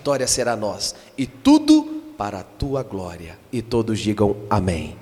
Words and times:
vitória 0.00 0.26
será 0.26 0.56
nossa. 0.56 0.94
E 1.16 1.26
tudo 1.26 2.02
para 2.16 2.40
a 2.40 2.42
tua 2.42 2.82
glória. 2.82 3.38
E 3.52 3.60
todos 3.60 4.00
digam 4.00 4.34
amém. 4.48 4.96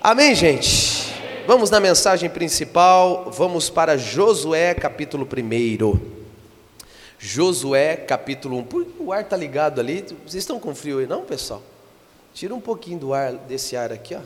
Amém, 0.00 0.34
gente. 0.36 1.12
Vamos 1.48 1.68
na 1.68 1.80
mensagem 1.80 2.30
principal, 2.30 3.30
vamos 3.30 3.68
para 3.68 3.98
Josué 3.98 4.72
capítulo 4.72 5.26
1. 5.26 6.00
Josué 7.18 7.96
capítulo 7.96 8.58
1. 8.58 9.04
O 9.04 9.12
ar 9.12 9.22
está 9.22 9.36
ligado 9.36 9.80
ali. 9.80 10.02
Vocês 10.24 10.42
estão 10.44 10.60
com 10.60 10.74
frio 10.74 11.00
aí, 11.00 11.06
não, 11.06 11.22
pessoal? 11.22 11.60
Tira 12.32 12.54
um 12.54 12.60
pouquinho 12.60 12.98
do 12.98 13.12
ar, 13.12 13.32
desse 13.32 13.76
ar 13.76 13.92
aqui, 13.92 14.14
ó. 14.14 14.20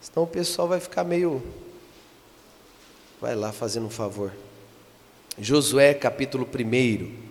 Senão 0.00 0.24
o 0.24 0.26
pessoal 0.26 0.66
vai 0.66 0.80
ficar 0.80 1.04
meio. 1.04 1.40
Vai 3.20 3.34
lá 3.34 3.52
fazendo 3.52 3.86
um 3.86 3.90
favor. 3.90 4.32
Josué 5.38 5.94
capítulo 5.94 6.46
1. 6.46 7.29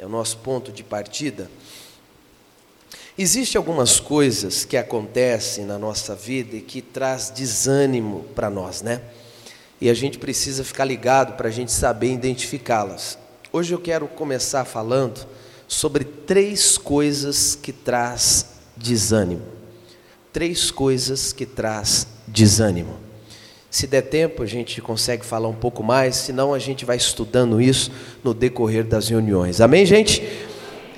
É 0.00 0.06
o 0.06 0.08
nosso 0.08 0.38
ponto 0.38 0.72
de 0.72 0.82
partida. 0.82 1.50
Existem 3.18 3.58
algumas 3.58 4.00
coisas 4.00 4.64
que 4.64 4.78
acontecem 4.78 5.66
na 5.66 5.78
nossa 5.78 6.14
vida 6.14 6.56
e 6.56 6.62
que 6.62 6.80
traz 6.80 7.28
desânimo 7.28 8.24
para 8.34 8.48
nós, 8.48 8.80
né? 8.80 9.02
E 9.78 9.90
a 9.90 9.94
gente 9.94 10.18
precisa 10.18 10.64
ficar 10.64 10.86
ligado 10.86 11.36
para 11.36 11.48
a 11.48 11.50
gente 11.50 11.70
saber 11.70 12.14
identificá-las. 12.14 13.18
Hoje 13.52 13.74
eu 13.74 13.78
quero 13.78 14.08
começar 14.08 14.64
falando 14.64 15.26
sobre 15.68 16.02
três 16.02 16.78
coisas 16.78 17.54
que 17.54 17.70
traz 17.70 18.46
desânimo. 18.74 19.44
Três 20.32 20.70
coisas 20.70 21.30
que 21.30 21.44
traz 21.44 22.06
desânimo. 22.26 23.09
Se 23.70 23.86
der 23.86 24.02
tempo, 24.02 24.42
a 24.42 24.46
gente 24.46 24.80
consegue 24.82 25.24
falar 25.24 25.46
um 25.46 25.54
pouco 25.54 25.80
mais, 25.80 26.16
senão 26.16 26.52
a 26.52 26.58
gente 26.58 26.84
vai 26.84 26.96
estudando 26.96 27.60
isso 27.60 27.92
no 28.24 28.34
decorrer 28.34 28.84
das 28.84 29.08
reuniões. 29.08 29.60
Amém, 29.60 29.86
gente? 29.86 30.20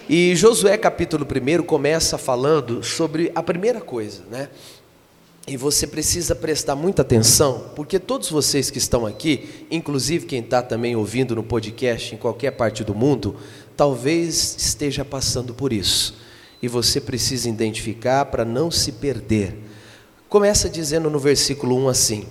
E 0.09 0.35
Josué 0.35 0.79
capítulo 0.79 1.27
1 1.27 1.65
começa 1.65 2.17
falando 2.17 2.83
sobre 2.83 3.31
a 3.35 3.43
primeira 3.43 3.79
coisa, 3.79 4.23
né? 4.31 4.49
E 5.47 5.55
você 5.55 5.87
precisa 5.87 6.35
prestar 6.35 6.75
muita 6.75 7.03
atenção, 7.03 7.73
porque 7.77 7.99
todos 7.99 8.31
vocês 8.31 8.71
que 8.71 8.79
estão 8.79 9.05
aqui, 9.05 9.67
inclusive 9.71 10.25
quem 10.25 10.41
está 10.41 10.63
também 10.63 10.97
ouvindo 10.97 11.35
no 11.35 11.43
podcast 11.43 12.15
em 12.15 12.19
qualquer 12.19 12.53
parte 12.53 12.83
do 12.83 12.95
mundo, 12.95 13.37
talvez 13.77 14.57
esteja 14.57 15.05
passando 15.05 15.53
por 15.53 15.75
isso. 15.75 16.17
E 16.63 16.69
você 16.69 17.03
precisa 17.03 17.51
identificar 17.51 18.25
para 18.27 18.47
não 18.47 18.71
se 18.71 18.93
perder. 18.93 19.59
Começa 20.27 20.71
dizendo 20.71 21.11
no 21.11 21.19
versículo 21.19 21.77
1 21.77 21.89
assim: 21.89 22.27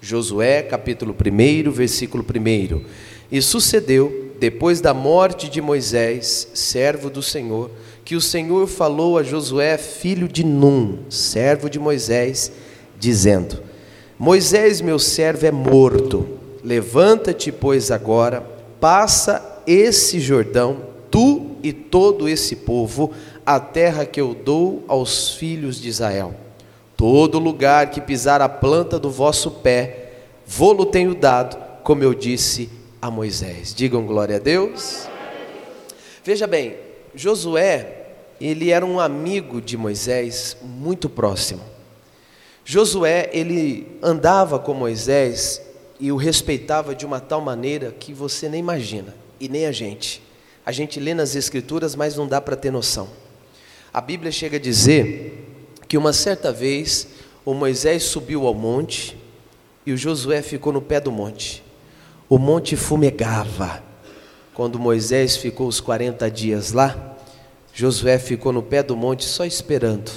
Josué, 0.00 0.62
capítulo 0.62 1.12
1, 1.12 1.70
versículo 1.72 2.24
1. 2.24 2.82
E 3.30 3.42
sucedeu, 3.42 4.32
depois 4.38 4.80
da 4.80 4.94
morte 4.94 5.50
de 5.50 5.60
Moisés, 5.60 6.48
servo 6.54 7.10
do 7.10 7.20
Senhor, 7.20 7.70
que 8.04 8.14
o 8.14 8.20
Senhor 8.20 8.68
falou 8.68 9.18
a 9.18 9.24
Josué, 9.24 9.76
filho 9.76 10.28
de 10.28 10.44
Num, 10.44 11.00
servo 11.10 11.68
de 11.68 11.80
Moisés, 11.80 12.52
dizendo: 12.98 13.60
Moisés, 14.16 14.80
meu 14.80 14.98
servo, 14.98 15.44
é 15.44 15.50
morto. 15.50 16.26
Levanta-te, 16.62 17.50
pois, 17.50 17.90
agora, 17.90 18.40
passa 18.80 19.62
esse 19.66 20.20
Jordão, 20.20 20.78
tu 21.10 21.56
e 21.62 21.72
todo 21.72 22.28
esse 22.28 22.54
povo, 22.54 23.12
a 23.44 23.58
terra 23.58 24.06
que 24.06 24.20
eu 24.20 24.32
dou 24.32 24.84
aos 24.86 25.34
filhos 25.34 25.80
de 25.80 25.88
Israel 25.88 26.47
Todo 26.98 27.38
lugar 27.38 27.92
que 27.92 28.00
pisar 28.00 28.42
a 28.42 28.48
planta 28.48 28.98
do 28.98 29.08
vosso 29.08 29.52
pé, 29.52 30.14
vou-lo 30.44 30.84
tenho 30.84 31.14
dado, 31.14 31.56
como 31.84 32.02
eu 32.02 32.12
disse 32.12 32.68
a 33.00 33.08
Moisés. 33.08 33.72
Digam 33.72 34.04
glória 34.04 34.34
a 34.34 34.40
Deus. 34.40 35.08
Veja 36.24 36.44
bem, 36.44 36.74
Josué, 37.14 38.06
ele 38.40 38.72
era 38.72 38.84
um 38.84 38.98
amigo 38.98 39.60
de 39.60 39.76
Moisés 39.76 40.56
muito 40.60 41.08
próximo. 41.08 41.62
Josué, 42.64 43.30
ele 43.32 43.96
andava 44.02 44.58
com 44.58 44.74
Moisés 44.74 45.62
e 46.00 46.10
o 46.10 46.16
respeitava 46.16 46.96
de 46.96 47.06
uma 47.06 47.20
tal 47.20 47.40
maneira 47.40 47.94
que 47.96 48.12
você 48.12 48.48
nem 48.48 48.58
imagina, 48.58 49.14
e 49.38 49.48
nem 49.48 49.66
a 49.66 49.72
gente. 49.72 50.20
A 50.66 50.72
gente 50.72 50.98
lê 50.98 51.14
nas 51.14 51.36
Escrituras, 51.36 51.94
mas 51.94 52.16
não 52.16 52.26
dá 52.26 52.40
para 52.40 52.56
ter 52.56 52.72
noção. 52.72 53.08
A 53.94 54.00
Bíblia 54.00 54.32
chega 54.32 54.56
a 54.56 54.60
dizer 54.60 55.47
que 55.88 55.96
uma 55.96 56.12
certa 56.12 56.52
vez 56.52 57.08
o 57.44 57.54
Moisés 57.54 58.02
subiu 58.02 58.46
ao 58.46 58.52
monte 58.52 59.16
e 59.86 59.92
o 59.92 59.96
Josué 59.96 60.42
ficou 60.42 60.70
no 60.70 60.82
pé 60.82 61.00
do 61.00 61.10
monte. 61.10 61.64
O 62.28 62.36
monte 62.36 62.76
fumegava. 62.76 63.82
Quando 64.52 64.78
Moisés 64.78 65.38
ficou 65.38 65.66
os 65.66 65.80
40 65.80 66.30
dias 66.30 66.72
lá, 66.72 67.16
Josué 67.72 68.18
ficou 68.18 68.52
no 68.52 68.62
pé 68.62 68.82
do 68.82 68.94
monte 68.94 69.24
só 69.24 69.46
esperando. 69.46 70.12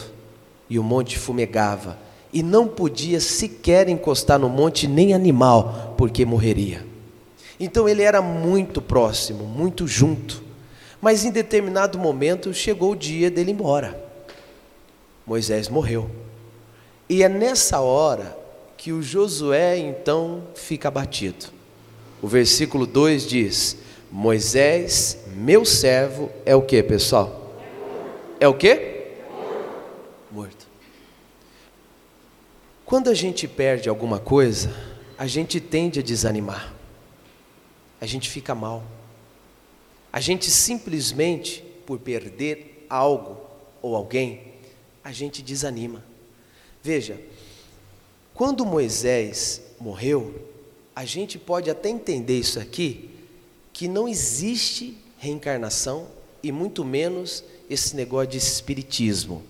E 0.70 0.78
o 0.78 0.84
monte 0.84 1.18
fumegava. 1.18 1.98
E 2.34 2.44
não 2.44 2.68
podia 2.68 3.22
sequer 3.22 3.88
encostar 3.88 4.38
no 4.38 4.50
monte 4.50 4.88
nem 4.88 5.14
animal, 5.14 5.96
porque 5.98 6.26
morreria. 6.26 6.86
Então 7.58 7.88
ele 7.88 8.02
era 8.02 8.22
muito 8.22 8.82
próximo, 8.82 9.46
muito 9.46 9.88
junto. 9.88 10.44
Mas 11.00 11.24
em 11.24 11.32
determinado 11.32 11.98
momento 11.98 12.54
chegou 12.54 12.92
o 12.92 12.96
dia 12.96 13.32
dele 13.32 13.52
ir 13.52 13.54
embora. 13.54 14.11
Moisés 15.26 15.70
morreu. 15.70 16.10
E 17.10 17.24
é 17.24 17.30
nessa 17.30 17.80
hora 17.80 18.38
que 18.78 18.92
o 18.92 19.02
Josué 19.02 19.78
então 19.78 20.44
fica 20.56 20.88
abatido. 20.88 21.48
O 22.22 22.28
versículo 22.28 22.86
2 22.86 23.28
diz: 23.28 23.78
Moisés, 24.12 25.20
meu 25.36 25.64
servo, 25.66 26.32
é 26.46 26.56
o 26.56 26.62
que, 26.62 26.82
pessoal? 26.82 27.56
É 28.40 28.48
o 28.48 28.54
que? 28.54 29.12
Morto. 30.32 30.68
Quando 32.86 33.10
a 33.10 33.14
gente 33.14 33.48
perde 33.48 33.88
alguma 33.88 34.20
coisa, 34.20 34.74
a 35.18 35.28
gente 35.28 35.60
tende 35.60 36.00
a 36.00 36.04
desanimar. 36.04 36.74
A 38.02 38.06
gente 38.06 38.30
fica 38.30 38.56
mal. 38.56 38.84
A 40.12 40.20
gente 40.20 40.50
simplesmente, 40.50 41.64
por 41.86 42.00
perder 42.00 42.86
algo 42.90 43.38
ou 43.82 43.96
alguém, 43.96 44.51
a 45.04 45.12
gente 45.12 45.42
desanima. 45.42 46.04
Veja, 46.84 47.20
quando 48.34 48.66
Moisés 48.66 49.62
morreu, 49.80 50.50
a 50.96 51.06
gente 51.06 51.38
pode 51.38 51.70
até 51.70 51.90
entender 51.90 52.40
isso 52.40 52.60
aqui, 52.60 53.10
que 53.74 53.88
não 53.88 54.08
existe 54.08 54.98
reencarnação 55.18 56.08
e 56.44 56.52
muito 56.52 56.84
menos 56.84 57.44
esse 57.70 57.96
negócio 57.96 58.32
de 58.32 58.38
espiritismo. 58.38 59.44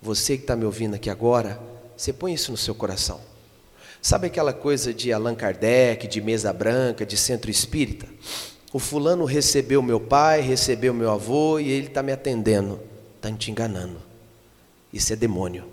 Você 0.00 0.36
que 0.36 0.44
está 0.44 0.54
me 0.56 0.64
ouvindo 0.64 0.94
aqui 0.94 1.10
agora, 1.10 1.60
você 1.96 2.12
põe 2.12 2.32
isso 2.32 2.50
no 2.50 2.56
seu 2.56 2.74
coração. 2.74 3.20
Sabe 4.00 4.28
aquela 4.28 4.52
coisa 4.52 4.94
de 4.94 5.12
Allan 5.12 5.34
Kardec, 5.34 6.06
de 6.06 6.20
mesa 6.20 6.52
branca, 6.52 7.04
de 7.04 7.16
centro 7.16 7.50
espírita? 7.50 8.06
O 8.72 8.78
fulano 8.78 9.24
recebeu 9.24 9.82
meu 9.82 9.98
pai, 9.98 10.40
recebeu 10.40 10.94
meu 10.94 11.10
avô 11.10 11.58
e 11.58 11.68
ele 11.70 11.88
está 11.88 12.02
me 12.02 12.12
atendendo. 12.12 12.78
Está 13.16 13.32
te 13.32 13.50
enganando. 13.50 14.05
Isso 14.92 15.12
é 15.12 15.16
demônio. 15.16 15.64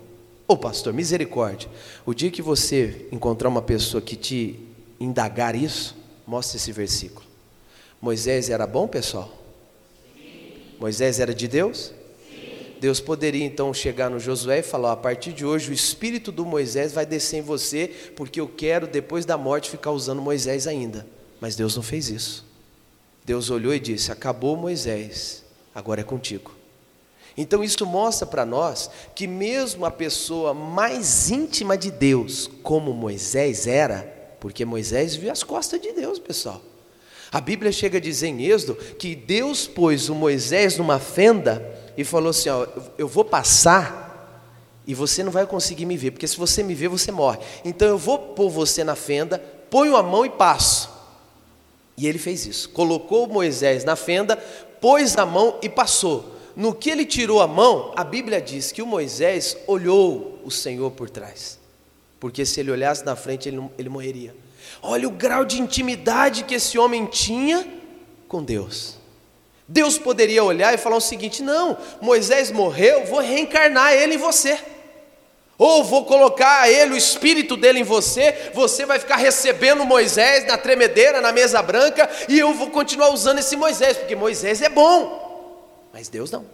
Ô 0.46 0.52
oh, 0.52 0.56
pastor, 0.56 0.92
misericórdia. 0.92 1.70
O 2.04 2.12
dia 2.12 2.30
que 2.30 2.42
você 2.42 3.06
encontrar 3.10 3.48
uma 3.48 3.62
pessoa 3.62 4.02
que 4.02 4.14
te 4.14 4.60
indagar 5.00 5.54
isso, 5.54 5.96
mostre 6.26 6.58
esse 6.58 6.70
versículo. 6.70 7.26
Moisés 8.00 8.50
era 8.50 8.66
bom, 8.66 8.86
pessoal? 8.86 9.32
Sim. 10.14 10.52
Moisés 10.78 11.18
era 11.18 11.34
de 11.34 11.48
Deus? 11.48 11.94
Sim. 12.28 12.74
Deus 12.78 13.00
poderia 13.00 13.44
então 13.44 13.72
chegar 13.72 14.10
no 14.10 14.20
Josué 14.20 14.58
e 14.58 14.62
falar: 14.62 14.92
a 14.92 14.96
partir 14.96 15.32
de 15.32 15.46
hoje 15.46 15.70
o 15.70 15.74
espírito 15.74 16.30
do 16.30 16.44
Moisés 16.44 16.92
vai 16.92 17.06
descer 17.06 17.38
em 17.38 17.42
você, 17.42 17.88
porque 18.14 18.38
eu 18.38 18.46
quero 18.46 18.86
depois 18.86 19.24
da 19.24 19.38
morte 19.38 19.70
ficar 19.70 19.92
usando 19.92 20.20
Moisés 20.20 20.66
ainda. 20.66 21.06
Mas 21.40 21.56
Deus 21.56 21.74
não 21.74 21.82
fez 21.82 22.10
isso. 22.10 22.44
Deus 23.24 23.48
olhou 23.48 23.74
e 23.74 23.80
disse: 23.80 24.12
acabou 24.12 24.56
Moisés, 24.56 25.42
agora 25.74 26.02
é 26.02 26.04
contigo. 26.04 26.54
Então 27.36 27.64
isso 27.64 27.84
mostra 27.84 28.26
para 28.26 28.46
nós 28.46 28.90
que 29.14 29.26
mesmo 29.26 29.84
a 29.84 29.90
pessoa 29.90 30.54
mais 30.54 31.30
íntima 31.30 31.76
de 31.76 31.90
Deus, 31.90 32.48
como 32.62 32.92
Moisés 32.92 33.66
era, 33.66 34.02
porque 34.38 34.64
Moisés 34.64 35.16
viu 35.16 35.32
as 35.32 35.42
costas 35.42 35.80
de 35.80 35.92
Deus, 35.92 36.18
pessoal. 36.18 36.60
A 37.32 37.40
Bíblia 37.40 37.72
chega 37.72 37.98
a 37.98 38.00
dizer 38.00 38.28
em 38.28 38.44
Êxodo 38.44 38.76
que 38.98 39.16
Deus 39.16 39.66
pôs 39.66 40.08
o 40.08 40.14
Moisés 40.14 40.78
numa 40.78 41.00
fenda 41.00 41.66
e 41.96 42.04
falou 42.04 42.30
assim: 42.30 42.48
ó, 42.48 42.66
eu 42.96 43.08
vou 43.08 43.24
passar 43.24 44.04
e 44.86 44.94
você 44.94 45.24
não 45.24 45.32
vai 45.32 45.46
conseguir 45.46 45.86
me 45.86 45.96
ver, 45.96 46.12
porque 46.12 46.28
se 46.28 46.36
você 46.36 46.62
me 46.62 46.74
ver, 46.74 46.88
você 46.88 47.10
morre. 47.10 47.38
Então 47.64 47.88
eu 47.88 47.98
vou 47.98 48.18
pôr 48.18 48.50
você 48.50 48.84
na 48.84 48.94
fenda, 48.94 49.38
ponho 49.70 49.96
a 49.96 50.02
mão 50.02 50.24
e 50.24 50.30
passo. 50.30 50.90
E 51.96 52.06
ele 52.06 52.18
fez 52.18 52.46
isso. 52.46 52.68
Colocou 52.70 53.26
Moisés 53.26 53.82
na 53.84 53.96
fenda, 53.96 54.36
pôs 54.80 55.16
a 55.16 55.24
mão 55.24 55.58
e 55.62 55.68
passou. 55.68 56.33
No 56.56 56.74
que 56.74 56.90
ele 56.90 57.04
tirou 57.04 57.40
a 57.40 57.48
mão, 57.48 57.92
a 57.96 58.04
Bíblia 58.04 58.40
diz 58.40 58.70
que 58.70 58.80
o 58.80 58.86
Moisés 58.86 59.56
olhou 59.66 60.38
o 60.44 60.50
Senhor 60.50 60.90
por 60.92 61.10
trás, 61.10 61.58
porque 62.20 62.46
se 62.46 62.60
ele 62.60 62.70
olhasse 62.70 63.04
na 63.04 63.16
frente, 63.16 63.48
ele, 63.48 63.56
não, 63.56 63.70
ele 63.76 63.88
morreria. 63.88 64.34
Olha 64.80 65.08
o 65.08 65.10
grau 65.10 65.44
de 65.44 65.60
intimidade 65.60 66.44
que 66.44 66.54
esse 66.54 66.78
homem 66.78 67.06
tinha 67.06 67.66
com 68.28 68.42
Deus. 68.42 68.96
Deus 69.66 69.98
poderia 69.98 70.44
olhar 70.44 70.74
e 70.74 70.78
falar 70.78 70.96
o 70.96 71.00
seguinte: 71.00 71.42
não, 71.42 71.76
Moisés 72.00 72.50
morreu, 72.50 73.04
vou 73.06 73.20
reencarnar 73.20 73.92
ele 73.92 74.14
em 74.14 74.18
você. 74.18 74.58
Ou 75.56 75.84
vou 75.84 76.04
colocar 76.04 76.68
ele, 76.68 76.94
o 76.94 76.96
espírito 76.96 77.56
dele 77.56 77.80
em 77.80 77.84
você, 77.84 78.50
você 78.52 78.84
vai 78.84 78.98
ficar 78.98 79.16
recebendo 79.16 79.84
Moisés 79.84 80.44
na 80.46 80.58
tremedeira, 80.58 81.20
na 81.20 81.30
mesa 81.30 81.62
branca, 81.62 82.10
e 82.28 82.38
eu 82.38 82.52
vou 82.54 82.70
continuar 82.70 83.10
usando 83.10 83.38
esse 83.38 83.56
Moisés, 83.56 83.96
porque 83.96 84.16
Moisés 84.16 84.60
é 84.62 84.68
bom. 84.68 85.23
Mas 85.94 86.08
Deus 86.08 86.28
não. 86.28 86.44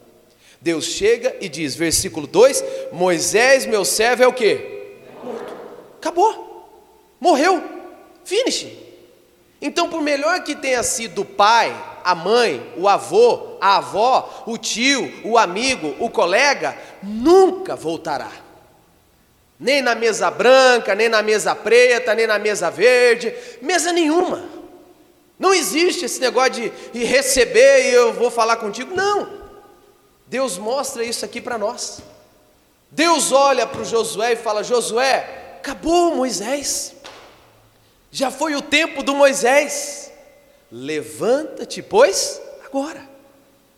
Deus 0.60 0.84
chega 0.84 1.34
e 1.40 1.48
diz, 1.48 1.74
versículo 1.74 2.26
2: 2.26 2.62
Moisés, 2.92 3.64
meu 3.64 3.86
servo, 3.86 4.22
é 4.22 4.26
o 4.28 4.34
que? 4.34 4.60
Morto. 5.24 5.54
Acabou. 5.96 6.68
Morreu. 7.18 7.62
Finish. 8.22 8.66
Então, 9.62 9.88
por 9.88 10.02
melhor 10.02 10.44
que 10.44 10.54
tenha 10.54 10.82
sido 10.82 11.22
o 11.22 11.24
pai, 11.24 11.74
a 12.04 12.14
mãe, 12.14 12.70
o 12.76 12.86
avô, 12.86 13.56
a 13.62 13.78
avó, 13.78 14.44
o 14.46 14.58
tio, 14.58 15.10
o 15.24 15.38
amigo, 15.38 15.96
o 15.98 16.10
colega, 16.10 16.76
nunca 17.02 17.74
voltará. 17.74 18.30
Nem 19.58 19.80
na 19.80 19.94
mesa 19.94 20.30
branca, 20.30 20.94
nem 20.94 21.08
na 21.08 21.22
mesa 21.22 21.54
preta, 21.54 22.14
nem 22.14 22.26
na 22.26 22.38
mesa 22.38 22.70
verde, 22.70 23.34
mesa 23.62 23.90
nenhuma. 23.90 24.59
Não 25.40 25.54
existe 25.54 26.04
esse 26.04 26.20
negócio 26.20 26.52
de, 26.52 26.70
de 26.92 27.02
receber 27.02 27.90
e 27.90 27.94
eu 27.94 28.12
vou 28.12 28.30
falar 28.30 28.58
contigo. 28.58 28.94
Não. 28.94 29.40
Deus 30.26 30.58
mostra 30.58 31.02
isso 31.02 31.24
aqui 31.24 31.40
para 31.40 31.56
nós. 31.56 32.02
Deus 32.90 33.32
olha 33.32 33.66
para 33.66 33.80
o 33.80 33.84
Josué 33.84 34.34
e 34.34 34.36
fala: 34.36 34.62
Josué, 34.62 35.56
acabou 35.56 36.14
Moisés, 36.14 36.94
já 38.10 38.30
foi 38.30 38.54
o 38.54 38.60
tempo 38.60 39.02
do 39.02 39.14
Moisés, 39.14 40.12
levanta-te, 40.70 41.82
pois, 41.82 42.40
agora. 42.66 43.08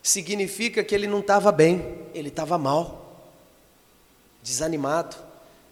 Significa 0.02 0.82
que 0.82 0.96
ele 0.96 1.06
não 1.06 1.20
estava 1.20 1.52
bem, 1.52 1.96
ele 2.12 2.28
estava 2.28 2.58
mal, 2.58 3.22
desanimado, 4.42 5.14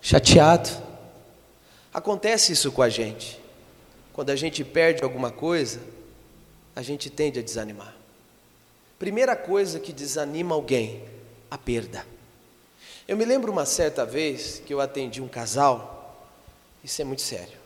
chateado. 0.01 0.71
Acontece 1.93 2.53
isso 2.53 2.71
com 2.71 2.81
a 2.81 2.89
gente, 2.89 3.40
quando 4.21 4.29
a 4.29 4.37
gente 4.37 4.63
perde 4.63 5.03
alguma 5.03 5.31
coisa, 5.31 5.81
a 6.77 6.83
gente 6.83 7.09
tende 7.09 7.39
a 7.39 7.43
desanimar. 7.43 7.97
Primeira 8.99 9.35
coisa 9.35 9.81
que 9.81 9.95
desanima 9.95 10.55
alguém, 10.55 11.03
a 11.51 11.57
perda. 11.57 12.07
Eu 13.09 13.17
me 13.17 13.25
lembro 13.25 13.51
uma 13.51 13.65
certa 13.65 14.05
vez 14.05 14.61
que 14.67 14.75
eu 14.75 14.81
atendi 14.83 15.23
um 15.23 15.27
casal, 15.27 16.29
isso 16.85 17.01
é 17.01 17.05
muito 17.07 17.23
sério. 17.23 17.57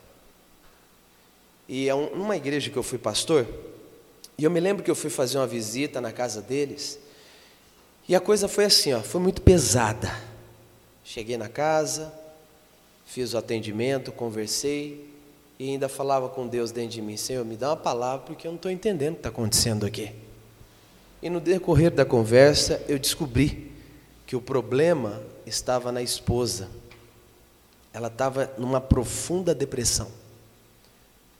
E 1.67 1.89
é 1.89 1.93
um, 1.93 2.07
uma 2.13 2.37
igreja 2.37 2.71
que 2.71 2.77
eu 2.77 2.83
fui 2.83 2.97
pastor, 2.97 3.45
e 4.37 4.45
eu 4.45 4.49
me 4.49 4.61
lembro 4.61 4.81
que 4.81 4.89
eu 4.89 4.95
fui 4.95 5.09
fazer 5.09 5.37
uma 5.37 5.47
visita 5.47 5.99
na 5.99 6.13
casa 6.13 6.41
deles, 6.41 6.97
e 8.07 8.15
a 8.15 8.21
coisa 8.21 8.47
foi 8.47 8.63
assim, 8.63 8.93
ó, 8.93 9.01
foi 9.01 9.19
muito 9.19 9.41
pesada. 9.41 10.09
Cheguei 11.03 11.35
na 11.35 11.49
casa, 11.49 12.13
fiz 13.05 13.33
o 13.33 13.37
atendimento, 13.37 14.09
conversei, 14.13 15.14
e 15.57 15.69
ainda 15.69 15.87
falava 15.87 16.27
com 16.27 16.47
Deus 16.47 16.71
dentro 16.71 16.91
de 16.91 17.01
mim, 17.01 17.15
Senhor, 17.15 17.45
me 17.45 17.55
dá 17.55 17.69
uma 17.69 17.77
palavra, 17.77 18.25
porque 18.25 18.45
eu 18.45 18.51
não 18.51 18.57
estou 18.57 18.69
entendendo 18.71 19.13
o 19.13 19.15
que 19.15 19.19
está 19.19 19.29
acontecendo 19.29 19.85
aqui. 19.85 20.11
E 21.21 21.29
no 21.29 21.39
decorrer 21.39 21.91
da 21.91 22.05
conversa, 22.05 22.83
eu 22.87 22.99
descobri 22.99 23.71
que 24.27 24.35
o 24.35 24.41
problema 24.41 25.21
estava 25.45 25.91
na 25.91 26.01
esposa. 26.01 26.69
Ela 27.93 28.07
estava 28.07 28.51
numa 28.57 28.81
profunda 28.81 29.55
depressão. 29.55 30.09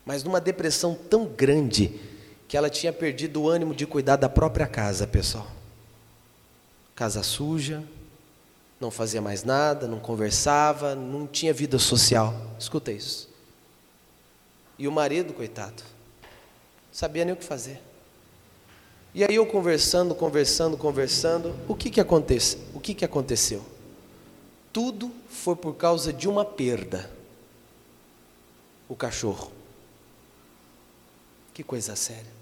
Mas 0.05 0.23
numa 0.23 0.39
depressão 0.39 0.95
tão 0.95 1.25
grande 1.25 1.99
que 2.47 2.55
ela 2.55 2.69
tinha 2.69 2.93
perdido 2.93 3.41
o 3.41 3.49
ânimo 3.49 3.75
de 3.75 3.85
cuidar 3.85 4.15
da 4.15 4.29
própria 4.29 4.67
casa, 4.67 5.05
pessoal. 5.05 5.47
Casa 6.95 7.21
suja, 7.21 7.83
não 8.79 8.89
fazia 8.89 9.21
mais 9.21 9.43
nada, 9.43 9.87
não 9.87 9.99
conversava, 9.99 10.95
não 10.95 11.27
tinha 11.27 11.53
vida 11.53 11.77
social. 11.77 12.33
Escuta 12.57 12.91
isso. 12.91 13.34
E 14.77 14.87
o 14.87 14.91
marido, 14.91 15.33
coitado, 15.33 15.83
sabia 16.91 17.23
nem 17.23 17.33
o 17.33 17.37
que 17.37 17.45
fazer. 17.45 17.81
E 19.13 19.23
aí 19.23 19.35
eu 19.35 19.45
conversando, 19.45 20.13
conversando, 20.13 20.77
conversando, 20.77 21.55
o 21.69 21.75
que 21.75 21.89
que 21.89 22.01
acontece? 22.01 22.57
O 22.73 22.81
que 22.81 22.93
que 22.93 23.05
aconteceu? 23.05 23.63
Tudo 24.73 25.09
foi 25.29 25.55
por 25.55 25.75
causa 25.75 26.11
de 26.11 26.27
uma 26.27 26.43
perda. 26.43 27.09
O 28.89 28.95
cachorro. 28.95 29.53
Que 31.53 31.63
coisa 31.63 31.95
séria. 31.95 32.35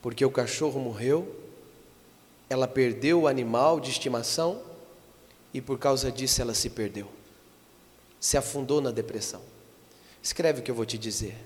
Porque 0.00 0.24
o 0.24 0.30
cachorro 0.30 0.78
morreu, 0.78 1.34
ela 2.48 2.68
perdeu 2.68 3.22
o 3.22 3.26
animal 3.26 3.80
de 3.80 3.90
estimação 3.90 4.62
e 5.52 5.60
por 5.60 5.76
causa 5.76 6.12
disso 6.12 6.40
ela 6.40 6.54
se 6.54 6.70
perdeu. 6.70 7.08
Se 8.20 8.36
afundou 8.36 8.80
na 8.80 8.92
depressão. 8.92 9.42
Escreve 10.24 10.60
o 10.60 10.62
que 10.62 10.70
eu 10.70 10.74
vou 10.74 10.86
te 10.86 10.96
dizer. 10.96 11.36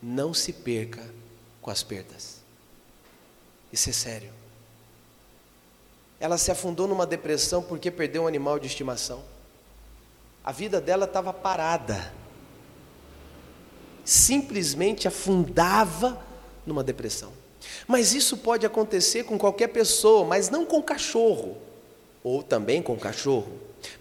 Não 0.00 0.32
se 0.32 0.52
perca 0.52 1.02
com 1.60 1.72
as 1.72 1.82
perdas. 1.82 2.36
Isso 3.72 3.90
é 3.90 3.92
sério. 3.92 4.30
Ela 6.20 6.38
se 6.38 6.48
afundou 6.52 6.86
numa 6.86 7.04
depressão 7.04 7.60
porque 7.60 7.90
perdeu 7.90 8.22
um 8.22 8.26
animal 8.28 8.60
de 8.60 8.68
estimação. 8.68 9.24
A 10.44 10.52
vida 10.52 10.80
dela 10.80 11.04
estava 11.04 11.32
parada. 11.32 12.14
Simplesmente 14.04 15.08
afundava 15.08 16.24
numa 16.64 16.84
depressão. 16.84 17.32
Mas 17.88 18.14
isso 18.14 18.36
pode 18.36 18.64
acontecer 18.64 19.24
com 19.24 19.36
qualquer 19.36 19.66
pessoa, 19.66 20.24
mas 20.24 20.48
não 20.48 20.64
com 20.64 20.80
cachorro, 20.80 21.58
ou 22.22 22.40
também 22.40 22.80
com 22.80 22.96
cachorro. 22.96 23.50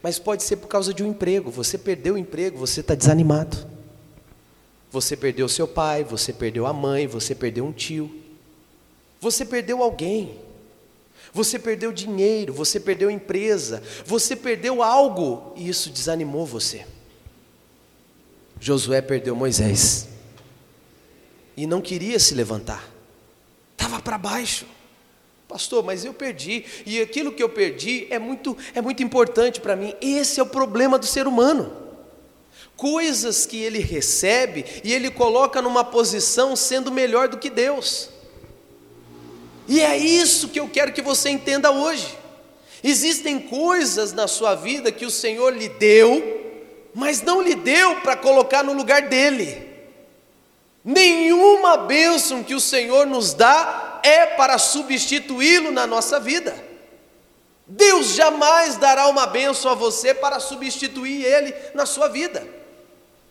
Mas 0.04 0.20
pode 0.20 0.44
ser 0.44 0.58
por 0.58 0.68
causa 0.68 0.94
de 0.94 1.04
um 1.04 1.08
emprego. 1.08 1.50
Você 1.50 1.76
perdeu 1.76 2.14
o 2.14 2.18
emprego, 2.20 2.60
você 2.60 2.82
está 2.82 2.94
desanimado. 2.94 3.77
Você 4.92 5.18
perdeu 5.18 5.50
seu 5.50 5.68
pai, 5.68 6.04
você 6.04 6.32
perdeu 6.32 6.66
a 6.66 6.74
mãe, 6.74 7.08
você 7.08 7.36
perdeu 7.36 7.66
um 7.66 7.72
tio. 7.72 8.10
Você 9.20 9.46
perdeu 9.46 9.84
alguém. 9.84 10.40
Você 11.34 11.60
perdeu 11.60 11.92
dinheiro, 11.92 12.54
você 12.54 12.80
perdeu 12.80 13.12
empresa, 13.12 13.84
você 14.06 14.36
perdeu 14.36 14.82
algo 14.82 15.54
e 15.56 15.68
isso 15.68 15.90
desanimou 15.90 16.46
você. 16.46 16.86
Josué 18.60 19.02
perdeu 19.02 19.36
Moisés 19.36 20.08
e 21.56 21.68
não 21.68 21.82
queria 21.82 22.20
se 22.20 22.34
levantar, 22.34 22.90
estava 23.74 24.02
para 24.02 24.18
baixo. 24.18 24.66
Pastor, 25.48 25.84
mas 25.84 26.04
eu 26.04 26.14
perdi, 26.14 26.66
e 26.86 27.00
aquilo 27.00 27.32
que 27.32 27.42
eu 27.42 27.48
perdi 27.48 28.06
é 28.10 28.20
muito, 28.20 28.58
é 28.76 28.82
muito 28.82 29.02
importante 29.02 29.62
para 29.62 29.78
mim. 29.78 29.94
Esse 30.02 30.40
é 30.42 30.44
o 30.44 30.48
problema 30.48 31.00
do 31.00 31.06
ser 31.06 31.26
humano. 31.26 31.72
Coisas 32.78 33.46
que 33.46 33.58
ele 33.58 33.80
recebe 33.80 34.64
e 34.84 34.94
ele 34.94 35.10
coloca 35.10 35.62
numa 35.62 35.84
posição 35.84 36.56
sendo 36.56 36.92
melhor 36.92 37.28
do 37.28 37.38
que 37.38 37.50
Deus. 37.50 38.10
E 39.68 39.82
é 39.82 39.98
isso 39.98 40.48
que 40.48 40.60
eu 40.60 40.70
quero 40.70 40.94
que 40.94 41.02
você 41.02 41.30
entenda 41.30 41.72
hoje. 41.72 42.18
Existem 42.84 43.40
coisas 43.40 44.14
na 44.14 44.28
sua 44.28 44.56
vida 44.56 44.92
que 44.92 45.06
o 45.06 45.12
Senhor 45.12 45.54
lhe 45.54 45.68
deu, 45.68 46.62
mas 46.94 47.22
não 47.22 47.42
lhe 47.42 47.56
deu 47.56 47.98
para 48.02 48.16
colocar 48.16 48.64
no 48.64 48.74
lugar 48.74 49.02
dele. 49.10 49.68
Nenhuma 50.86 51.78
bênção 51.78 52.44
que 52.44 52.56
o 52.56 52.62
Senhor 52.62 53.06
nos 53.06 53.34
dá 53.34 54.00
é 54.04 54.28
para 54.28 54.58
substituí-lo 54.58 55.72
na 55.72 55.86
nossa 55.86 56.20
vida. 56.20 56.56
Deus 57.68 58.14
jamais 58.14 58.78
dará 58.78 59.08
uma 59.08 59.26
bênção 59.26 59.70
a 59.70 59.76
você 59.76 60.14
para 60.14 60.40
substituir 60.40 61.26
ele 61.26 61.54
na 61.74 61.86
sua 61.86 62.08
vida. 62.08 62.57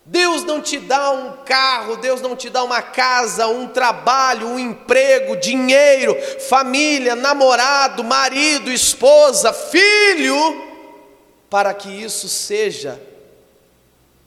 Deus 0.09 0.45
não 0.45 0.61
te 0.61 0.79
dá 0.79 1.11
um 1.11 1.43
carro, 1.43 1.97
Deus 1.97 2.21
não 2.21 2.33
te 2.33 2.49
dá 2.49 2.63
uma 2.63 2.81
casa, 2.81 3.45
um 3.47 3.67
trabalho, 3.67 4.47
um 4.47 4.57
emprego, 4.57 5.35
dinheiro, 5.35 6.15
família, 6.47 7.13
namorado, 7.13 8.05
marido, 8.05 8.71
esposa, 8.71 9.51
filho, 9.51 10.65
para 11.49 11.73
que 11.73 11.89
isso 11.89 12.29
seja 12.29 13.01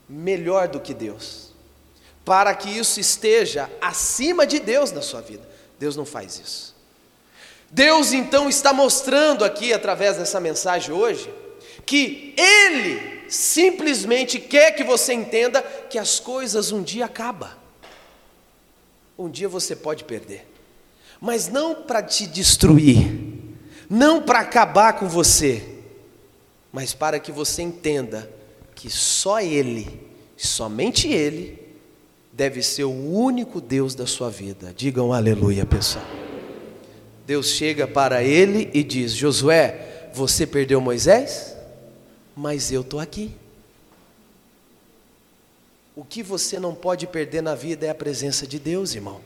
melhor 0.06 0.68
do 0.68 0.80
que 0.80 0.92
Deus, 0.92 1.50
para 2.26 2.54
que 2.54 2.68
isso 2.68 3.00
esteja 3.00 3.70
acima 3.80 4.46
de 4.46 4.58
Deus 4.58 4.92
na 4.92 5.00
sua 5.00 5.22
vida. 5.22 5.48
Deus 5.78 5.96
não 5.96 6.04
faz 6.04 6.38
isso. 6.38 6.76
Deus 7.70 8.12
então 8.12 8.50
está 8.50 8.70
mostrando 8.74 9.46
aqui, 9.46 9.72
através 9.72 10.18
dessa 10.18 10.38
mensagem 10.40 10.92
hoje, 10.94 11.32
que 11.84 12.34
Ele 12.36 13.20
simplesmente 13.28 14.38
quer 14.38 14.72
que 14.72 14.84
você 14.84 15.12
entenda 15.12 15.62
que 15.62 15.98
as 15.98 16.18
coisas 16.18 16.72
um 16.72 16.82
dia 16.82 17.04
acabam. 17.04 17.50
Um 19.18 19.28
dia 19.28 19.48
você 19.48 19.76
pode 19.76 20.04
perder, 20.04 20.46
mas 21.20 21.48
não 21.48 21.74
para 21.74 22.02
te 22.02 22.26
destruir, 22.26 23.10
não 23.88 24.22
para 24.22 24.40
acabar 24.40 24.94
com 24.94 25.08
você, 25.08 25.62
mas 26.72 26.94
para 26.94 27.20
que 27.20 27.30
você 27.30 27.62
entenda 27.62 28.30
que 28.74 28.88
só 28.88 29.40
Ele, 29.40 30.00
somente 30.36 31.08
Ele, 31.08 31.60
deve 32.32 32.62
ser 32.62 32.84
o 32.84 32.90
único 32.90 33.60
Deus 33.60 33.94
da 33.94 34.06
sua 34.06 34.30
vida. 34.30 34.72
Digam 34.74 35.12
aleluia, 35.12 35.66
pessoal. 35.66 36.06
Deus 37.26 37.48
chega 37.48 37.86
para 37.86 38.24
ele 38.24 38.70
e 38.72 38.82
diz: 38.82 39.12
Josué, 39.12 40.10
você 40.12 40.46
perdeu 40.46 40.80
Moisés, 40.80 41.54
mas 42.36 42.70
eu 42.70 42.80
estou 42.80 43.00
aqui. 43.00 43.34
O 45.94 46.04
que 46.04 46.22
você 46.22 46.58
não 46.58 46.74
pode 46.74 47.06
perder 47.06 47.42
na 47.42 47.54
vida 47.54 47.86
é 47.86 47.90
a 47.90 47.94
presença 47.94 48.46
de 48.46 48.58
Deus, 48.58 48.94
irmão. 48.94 49.20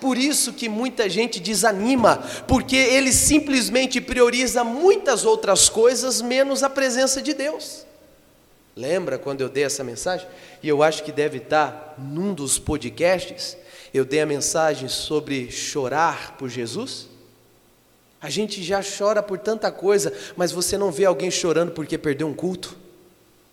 Por 0.00 0.18
isso 0.18 0.52
que 0.52 0.68
muita 0.68 1.08
gente 1.08 1.40
desanima, 1.40 2.18
porque 2.46 2.76
ele 2.76 3.12
simplesmente 3.12 4.00
prioriza 4.00 4.62
muitas 4.62 5.24
outras 5.24 5.68
coisas 5.68 6.20
menos 6.20 6.62
a 6.62 6.68
presença 6.68 7.22
de 7.22 7.32
Deus. 7.32 7.86
Lembra 8.74 9.18
quando 9.18 9.40
eu 9.40 9.48
dei 9.48 9.64
essa 9.64 9.82
mensagem? 9.82 10.26
E 10.62 10.68
eu 10.68 10.82
acho 10.82 11.02
que 11.02 11.10
deve 11.10 11.38
estar 11.38 11.94
num 11.96 12.34
dos 12.34 12.58
podcasts. 12.58 13.56
Eu 13.92 14.04
dei 14.04 14.20
a 14.20 14.26
mensagem 14.26 14.86
sobre 14.86 15.50
chorar 15.50 16.36
por 16.36 16.50
Jesus. 16.50 17.08
A 18.20 18.30
gente 18.30 18.62
já 18.62 18.80
chora 18.82 19.22
por 19.22 19.38
tanta 19.38 19.70
coisa, 19.70 20.12
mas 20.36 20.50
você 20.50 20.78
não 20.78 20.90
vê 20.90 21.04
alguém 21.04 21.30
chorando 21.30 21.72
porque 21.72 21.98
perdeu 21.98 22.26
um 22.26 22.34
culto. 22.34 22.76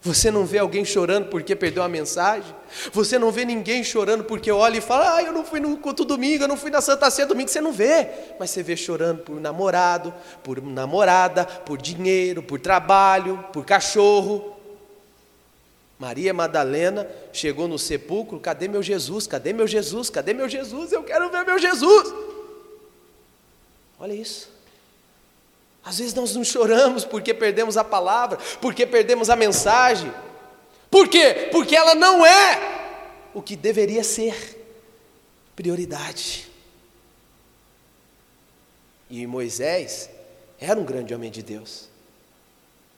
Você 0.04 0.30
não 0.30 0.46
vê 0.46 0.58
alguém 0.58 0.84
chorando 0.84 1.30
porque 1.30 1.56
perdeu 1.56 1.82
a 1.82 1.88
mensagem? 1.88 2.54
Você 2.92 3.18
não 3.18 3.32
vê 3.32 3.46
ninguém 3.46 3.86
chorando 3.86 4.26
porque 4.26 4.52
olha 4.52 4.78
e 4.78 4.82
fala: 4.82 5.16
Ah, 5.16 5.24
eu 5.24 5.32
não 5.32 5.46
fui 5.46 5.62
no 5.62 5.78
culto 5.78 6.04
domingo, 6.04 6.44
eu 6.44 6.48
não 6.48 6.58
fui 6.58 6.70
na 6.70 6.82
Santa 6.82 7.10
Ceia 7.10 7.26
domingo. 7.26 7.50
Você 7.50 7.62
não 7.62 7.72
vê, 7.72 8.10
mas 8.38 8.50
você 8.50 8.62
vê 8.62 8.76
chorando 8.76 9.22
por 9.22 9.40
namorado, 9.40 10.14
por 10.44 10.62
namorada, 10.62 11.46
por 11.46 11.82
dinheiro, 11.82 12.44
por 12.44 12.60
trabalho, 12.60 13.46
por 13.54 13.66
cachorro. 13.66 14.58
Maria 15.98 16.34
Madalena 16.34 17.08
chegou 17.32 17.70
no 17.70 17.80
sepulcro: 17.80 18.42
Cadê 18.42 18.68
meu 18.68 18.84
Jesus? 18.84 19.26
Cadê 19.26 19.54
meu 19.54 19.68
Jesus? 19.68 20.10
Cadê 20.10 20.34
meu 20.34 20.50
Jesus? 20.50 20.92
Eu 20.92 21.04
quero 21.04 21.30
ver 21.30 21.46
meu 21.46 21.58
Jesus. 21.58 22.14
Olha 23.98 24.14
isso. 24.14 24.53
Às 25.84 25.98
vezes 25.98 26.14
nós 26.14 26.34
não 26.34 26.44
choramos 26.44 27.04
porque 27.04 27.34
perdemos 27.34 27.76
a 27.76 27.84
palavra, 27.84 28.38
porque 28.62 28.86
perdemos 28.86 29.30
a 29.30 29.36
mensagem. 29.36 30.12
Por 30.90 31.08
quê? 31.08 31.50
Porque 31.52 31.76
ela 31.76 31.94
não 31.94 32.26
é 32.26 33.30
o 33.34 33.42
que 33.42 33.56
deveria 33.56 34.04
ser 34.04 34.60
prioridade. 35.56 36.50
E 39.10 39.28
Moisés 39.28 40.10
era 40.60 40.80
um 40.80 40.86
grande 40.86 41.14
homem 41.14 41.30
de 41.30 41.44
Deus. 41.44 41.90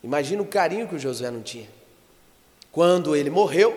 Imagina 0.04 0.42
o 0.42 0.46
carinho 0.46 0.88
que 0.88 0.96
o 0.96 1.00
Josué 1.00 1.32
não 1.32 1.42
tinha. 1.42 1.68
Quando 2.72 3.16
ele 3.16 3.30
morreu, 3.30 3.74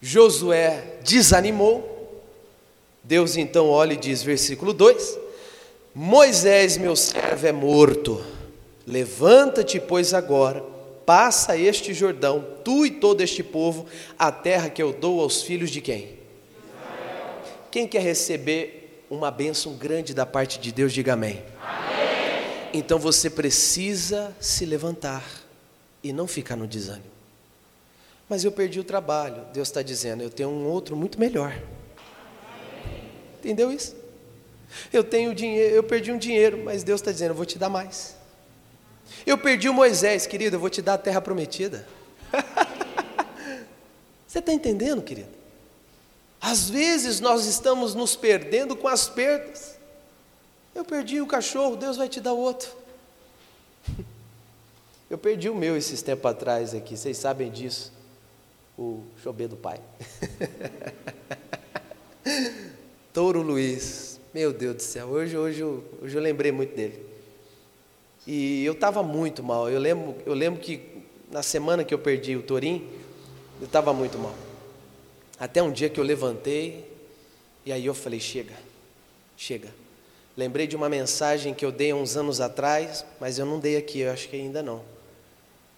Josué 0.00 0.98
desanimou. 1.02 2.22
Deus 3.02 3.36
então 3.36 3.68
olha 3.68 3.94
e 3.94 3.96
diz, 3.96 4.22
versículo 4.22 4.72
2: 4.72 5.18
Moisés, 5.94 6.78
meu 6.78 6.96
servo, 6.96 7.46
é 7.46 7.52
morto. 7.52 8.24
Levanta-te, 8.86 9.78
pois, 9.78 10.14
agora, 10.14 10.62
passa 11.04 11.56
este 11.56 11.92
Jordão, 11.92 12.44
tu 12.64 12.86
e 12.86 12.90
todo 12.90 13.20
este 13.20 13.42
povo, 13.42 13.86
a 14.18 14.32
terra 14.32 14.70
que 14.70 14.82
eu 14.82 14.92
dou 14.92 15.20
aos 15.20 15.42
filhos 15.42 15.70
de 15.70 15.80
quem? 15.80 16.18
Quem 17.70 17.86
quer 17.86 18.02
receber 18.02 19.04
uma 19.10 19.30
bênção 19.30 19.74
grande 19.74 20.14
da 20.14 20.24
parte 20.24 20.58
de 20.58 20.72
Deus, 20.72 20.92
diga 20.92 21.12
amém. 21.12 21.42
amém. 21.60 22.70
Então 22.72 22.98
você 22.98 23.28
precisa 23.28 24.34
se 24.40 24.64
levantar 24.64 25.24
e 26.02 26.12
não 26.12 26.26
ficar 26.26 26.56
no 26.56 26.66
desânimo. 26.66 27.12
Mas 28.28 28.44
eu 28.44 28.52
perdi 28.52 28.80
o 28.80 28.84
trabalho, 28.84 29.44
Deus 29.52 29.68
está 29.68 29.82
dizendo, 29.82 30.22
eu 30.22 30.30
tenho 30.30 30.48
um 30.48 30.66
outro 30.66 30.96
muito 30.96 31.20
melhor. 31.20 31.54
Entendeu 33.38 33.70
isso? 33.70 34.01
Eu 34.92 35.04
tenho 35.04 35.34
dinheiro, 35.34 35.74
eu 35.74 35.82
perdi 35.82 36.12
um 36.12 36.18
dinheiro, 36.18 36.58
mas 36.64 36.82
Deus 36.82 37.00
está 37.00 37.12
dizendo, 37.12 37.30
eu 37.30 37.34
vou 37.34 37.46
te 37.46 37.58
dar 37.58 37.68
mais. 37.68 38.16
Eu 39.26 39.36
perdi 39.38 39.68
o 39.68 39.74
Moisés, 39.74 40.26
querido, 40.26 40.56
eu 40.56 40.60
vou 40.60 40.70
te 40.70 40.80
dar 40.82 40.94
a 40.94 40.98
terra 40.98 41.20
prometida. 41.20 41.86
Você 44.26 44.38
está 44.38 44.52
entendendo, 44.52 45.02
querido? 45.02 45.28
Às 46.40 46.68
vezes 46.68 47.20
nós 47.20 47.46
estamos 47.46 47.94
nos 47.94 48.16
perdendo 48.16 48.74
com 48.74 48.88
as 48.88 49.08
perdas. 49.08 49.76
Eu 50.74 50.84
perdi 50.84 51.20
o 51.20 51.26
cachorro, 51.26 51.76
Deus 51.76 51.96
vai 51.96 52.08
te 52.08 52.20
dar 52.20 52.32
outro. 52.32 52.70
Eu 55.08 55.18
perdi 55.18 55.50
o 55.50 55.54
meu 55.54 55.76
esses 55.76 56.00
tempos 56.00 56.30
atrás 56.30 56.74
aqui, 56.74 56.96
vocês 56.96 57.18
sabem 57.18 57.50
disso. 57.50 57.92
O 58.78 59.02
chobê 59.22 59.46
do 59.46 59.56
pai. 59.56 59.78
Touro 63.12 63.42
Luiz, 63.42 64.11
meu 64.32 64.52
Deus 64.52 64.76
do 64.76 64.82
céu, 64.82 65.08
hoje, 65.08 65.36
hoje, 65.36 65.62
hoje 65.62 66.16
eu 66.16 66.22
lembrei 66.22 66.50
muito 66.50 66.74
dele. 66.74 67.04
E 68.26 68.64
eu 68.64 68.72
estava 68.72 69.02
muito 69.02 69.42
mal. 69.42 69.68
Eu 69.68 69.78
lembro, 69.78 70.16
eu 70.24 70.32
lembro 70.32 70.60
que 70.60 70.80
na 71.30 71.42
semana 71.42 71.84
que 71.84 71.92
eu 71.92 71.98
perdi 71.98 72.36
o 72.36 72.42
Torim, 72.42 72.88
eu 73.60 73.66
estava 73.66 73.92
muito 73.92 74.18
mal. 74.18 74.34
Até 75.38 75.62
um 75.62 75.72
dia 75.72 75.88
que 75.88 75.98
eu 75.98 76.04
levantei 76.04 76.88
e 77.66 77.72
aí 77.72 77.84
eu 77.84 77.94
falei: 77.94 78.20
chega, 78.20 78.54
chega. 79.36 79.68
Lembrei 80.34 80.66
de 80.66 80.76
uma 80.76 80.88
mensagem 80.88 81.52
que 81.52 81.64
eu 81.64 81.70
dei 81.70 81.90
há 81.90 81.96
uns 81.96 82.16
anos 82.16 82.40
atrás, 82.40 83.04
mas 83.20 83.38
eu 83.38 83.44
não 83.44 83.58
dei 83.58 83.76
aqui, 83.76 84.00
eu 84.00 84.12
acho 84.12 84.28
que 84.28 84.36
ainda 84.36 84.62
não. 84.62 84.82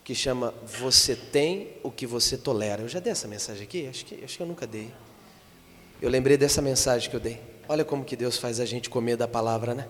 Que 0.05 0.15
chama 0.15 0.55
Você 0.65 1.17
tem 1.17 1.73
o 1.83 1.91
que 1.91 2.07
você 2.07 2.37
tolera. 2.37 2.83
Eu 2.83 2.89
já 2.89 3.01
dei 3.01 3.11
essa 3.11 3.27
mensagem 3.27 3.65
aqui? 3.65 3.89
Acho 3.89 4.05
que, 4.05 4.23
acho 4.23 4.37
que 4.37 4.43
eu 4.43 4.47
nunca 4.47 4.67
dei. 4.67 4.91
Eu 6.01 6.09
lembrei 6.09 6.37
dessa 6.37 6.63
mensagem 6.63 7.11
que 7.11 7.17
eu 7.17 7.21
dei. 7.21 7.41
Olha 7.69 7.85
como 7.85 8.05
que 8.05 8.17
Deus 8.17 8.37
faz 8.37 8.61
a 8.61 8.65
gente 8.65 8.91
comer 8.91 9.17
da 9.17 9.27
palavra, 9.27 9.75
né? 9.75 9.89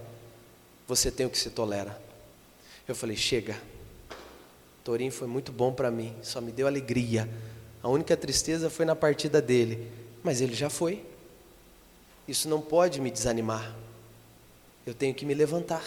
Você 0.87 1.11
tem 1.11 1.27
o 1.27 1.31
que 1.31 1.39
se 1.39 1.51
tolera. 1.51 2.01
Eu 2.87 2.95
falei, 2.95 3.17
chega. 3.17 3.57
Torim 4.85 5.11
foi 5.11 5.27
muito 5.27 5.51
bom 5.51 5.73
para 5.73 5.91
mim, 5.91 6.15
só 6.23 6.41
me 6.41 6.53
deu 6.53 6.67
alegria. 6.67 7.29
A 7.83 7.89
única 7.89 8.17
tristeza 8.17 8.69
foi 8.69 8.85
na 8.85 8.95
partida 8.95 9.41
dele, 9.41 9.91
mas 10.23 10.41
ele 10.41 10.55
já 10.55 10.69
foi. 10.69 11.03
Isso 12.29 12.49
não 12.49 12.61
pode 12.61 13.01
me 13.01 13.11
desanimar. 13.11 13.75
Eu 14.87 14.95
tenho 14.95 15.15
que 15.15 15.25
me 15.25 15.35
levantar. 15.35 15.83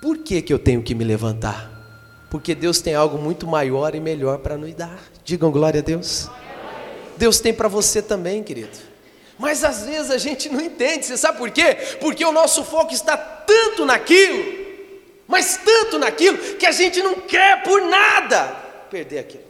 Por 0.00 0.18
que, 0.18 0.42
que 0.42 0.52
eu 0.52 0.58
tenho 0.58 0.82
que 0.82 0.94
me 0.94 1.04
levantar? 1.04 2.26
Porque 2.30 2.54
Deus 2.54 2.80
tem 2.80 2.94
algo 2.94 3.18
muito 3.18 3.46
maior 3.46 3.94
e 3.94 4.00
melhor 4.00 4.38
para 4.38 4.56
nos 4.56 4.74
dar. 4.74 4.98
Digam 5.24 5.50
glória 5.50 5.80
a 5.80 5.82
Deus. 5.82 6.28
Deus 7.16 7.40
tem 7.40 7.52
para 7.52 7.68
você 7.68 8.02
também, 8.02 8.42
querido. 8.42 8.95
Mas 9.38 9.62
às 9.62 9.84
vezes 9.84 10.10
a 10.10 10.18
gente 10.18 10.48
não 10.48 10.60
entende, 10.60 11.06
você 11.06 11.16
sabe 11.16 11.38
por 11.38 11.50
quê? 11.50 11.74
Porque 12.00 12.24
o 12.24 12.32
nosso 12.32 12.64
foco 12.64 12.92
está 12.92 13.16
tanto 13.16 13.84
naquilo, 13.84 14.66
mas 15.26 15.60
tanto 15.62 15.98
naquilo, 15.98 16.38
que 16.56 16.64
a 16.64 16.72
gente 16.72 17.02
não 17.02 17.16
quer 17.20 17.62
por 17.62 17.82
nada 17.82 18.56
perder 18.90 19.18
aquilo. 19.18 19.46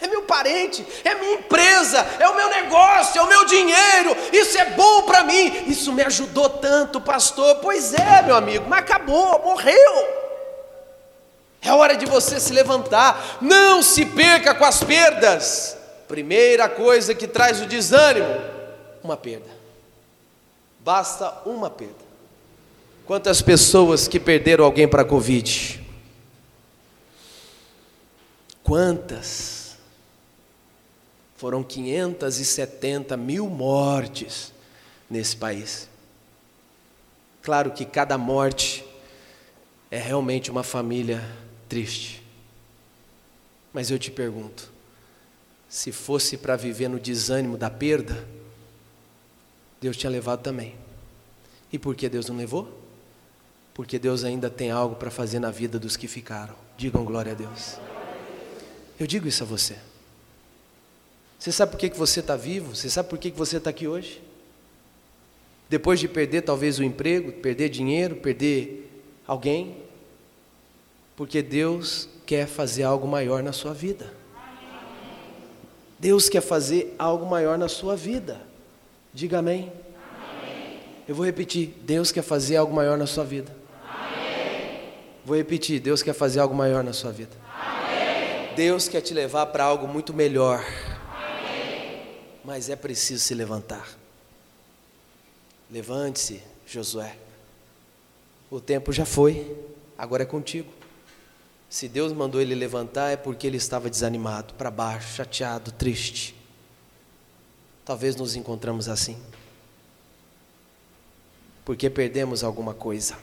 É 0.00 0.08
meu 0.08 0.22
parente, 0.22 0.84
é 1.04 1.14
minha 1.14 1.34
empresa, 1.34 2.04
é 2.18 2.28
o 2.28 2.34
meu 2.34 2.48
negócio, 2.48 3.20
é 3.20 3.22
o 3.22 3.28
meu 3.28 3.44
dinheiro, 3.44 4.16
isso 4.32 4.58
é 4.58 4.64
bom 4.70 5.02
para 5.02 5.22
mim, 5.22 5.64
isso 5.68 5.92
me 5.92 6.02
ajudou 6.02 6.48
tanto, 6.48 7.00
pastor. 7.00 7.56
Pois 7.56 7.94
é, 7.94 8.20
meu 8.22 8.34
amigo, 8.34 8.64
mas 8.68 8.80
acabou, 8.80 9.38
morreu. 9.44 10.22
É 11.62 11.72
hora 11.72 11.96
de 11.96 12.04
você 12.04 12.40
se 12.40 12.52
levantar, 12.52 13.38
não 13.40 13.80
se 13.80 14.04
perca 14.04 14.52
com 14.52 14.64
as 14.64 14.82
perdas. 14.82 15.76
Primeira 16.12 16.68
coisa 16.68 17.14
que 17.14 17.26
traz 17.26 17.62
o 17.62 17.66
desânimo: 17.66 18.28
uma 19.02 19.16
perda. 19.16 19.48
Basta 20.80 21.40
uma 21.46 21.70
perda. 21.70 22.04
Quantas 23.06 23.40
pessoas 23.40 24.06
que 24.06 24.20
perderam 24.20 24.62
alguém 24.62 24.86
para 24.86 25.00
a 25.00 25.04
Covid? 25.06 25.82
Quantas? 28.62 29.78
Foram 31.34 31.64
570 31.64 33.16
mil 33.16 33.48
mortes 33.48 34.52
nesse 35.08 35.34
país. 35.34 35.88
Claro 37.40 37.70
que 37.70 37.86
cada 37.86 38.18
morte 38.18 38.84
é 39.90 39.96
realmente 39.96 40.50
uma 40.50 40.62
família 40.62 41.26
triste. 41.70 42.22
Mas 43.72 43.90
eu 43.90 43.98
te 43.98 44.10
pergunto: 44.10 44.71
se 45.72 45.90
fosse 45.90 46.36
para 46.36 46.54
viver 46.54 46.86
no 46.86 47.00
desânimo 47.00 47.56
da 47.56 47.70
perda, 47.70 48.28
Deus 49.80 49.96
tinha 49.96 50.10
levado 50.10 50.42
também. 50.42 50.74
E 51.72 51.78
por 51.78 51.96
que 51.96 52.10
Deus 52.10 52.28
não 52.28 52.36
levou? 52.36 52.78
Porque 53.72 53.98
Deus 53.98 54.22
ainda 54.22 54.50
tem 54.50 54.70
algo 54.70 54.96
para 54.96 55.10
fazer 55.10 55.38
na 55.38 55.50
vida 55.50 55.78
dos 55.78 55.96
que 55.96 56.06
ficaram. 56.06 56.54
Digam 56.76 57.06
glória 57.06 57.32
a 57.32 57.34
Deus. 57.34 57.78
Eu 59.00 59.06
digo 59.06 59.26
isso 59.26 59.44
a 59.44 59.46
você. 59.46 59.78
Você 61.38 61.50
sabe 61.50 61.72
por 61.72 61.78
que, 61.78 61.88
que 61.88 61.98
você 61.98 62.20
está 62.20 62.36
vivo? 62.36 62.76
Você 62.76 62.90
sabe 62.90 63.08
por 63.08 63.18
que, 63.18 63.30
que 63.30 63.38
você 63.38 63.56
está 63.56 63.70
aqui 63.70 63.88
hoje? 63.88 64.22
Depois 65.70 65.98
de 65.98 66.06
perder 66.06 66.42
talvez 66.42 66.78
o 66.78 66.84
emprego, 66.84 67.32
perder 67.32 67.70
dinheiro, 67.70 68.16
perder 68.16 68.90
alguém, 69.26 69.78
porque 71.16 71.40
Deus 71.40 72.10
quer 72.26 72.46
fazer 72.46 72.82
algo 72.82 73.08
maior 73.08 73.42
na 73.42 73.54
sua 73.54 73.72
vida. 73.72 74.20
Deus 76.02 76.28
quer 76.28 76.40
fazer 76.40 76.96
algo 76.98 77.24
maior 77.24 77.56
na 77.56 77.68
sua 77.68 77.94
vida. 77.94 78.40
Diga 79.14 79.38
amém. 79.38 79.72
amém. 80.40 80.80
Eu 81.06 81.14
vou 81.14 81.24
repetir: 81.24 81.76
Deus 81.82 82.10
quer 82.10 82.22
fazer 82.22 82.56
algo 82.56 82.74
maior 82.74 82.98
na 82.98 83.06
sua 83.06 83.22
vida. 83.22 83.54
Vou 85.24 85.36
repetir: 85.36 85.78
Deus 85.78 86.02
quer 86.02 86.12
fazer 86.12 86.40
algo 86.40 86.56
maior 86.56 86.82
na 86.82 86.92
sua 86.92 87.12
vida. 87.12 87.30
Deus 88.56 88.88
quer 88.88 89.00
te 89.00 89.14
levar 89.14 89.46
para 89.46 89.62
algo 89.62 89.86
muito 89.86 90.12
melhor. 90.12 90.66
Mas 92.44 92.68
é 92.68 92.74
preciso 92.74 93.22
se 93.22 93.32
levantar. 93.32 93.88
Levante-se, 95.70 96.42
Josué. 96.66 97.16
O 98.50 98.60
tempo 98.60 98.92
já 98.92 99.06
foi, 99.06 99.56
agora 99.96 100.24
é 100.24 100.26
contigo. 100.26 100.81
Se 101.72 101.88
Deus 101.88 102.12
mandou 102.12 102.38
ele 102.38 102.54
levantar, 102.54 103.12
é 103.12 103.16
porque 103.16 103.46
ele 103.46 103.56
estava 103.56 103.88
desanimado, 103.88 104.52
para 104.52 104.70
baixo, 104.70 105.14
chateado, 105.14 105.72
triste. 105.72 106.36
Talvez 107.82 108.14
nos 108.14 108.36
encontramos 108.36 108.90
assim, 108.90 109.18
porque 111.64 111.88
perdemos 111.88 112.44
alguma 112.44 112.74
coisa. 112.74 113.18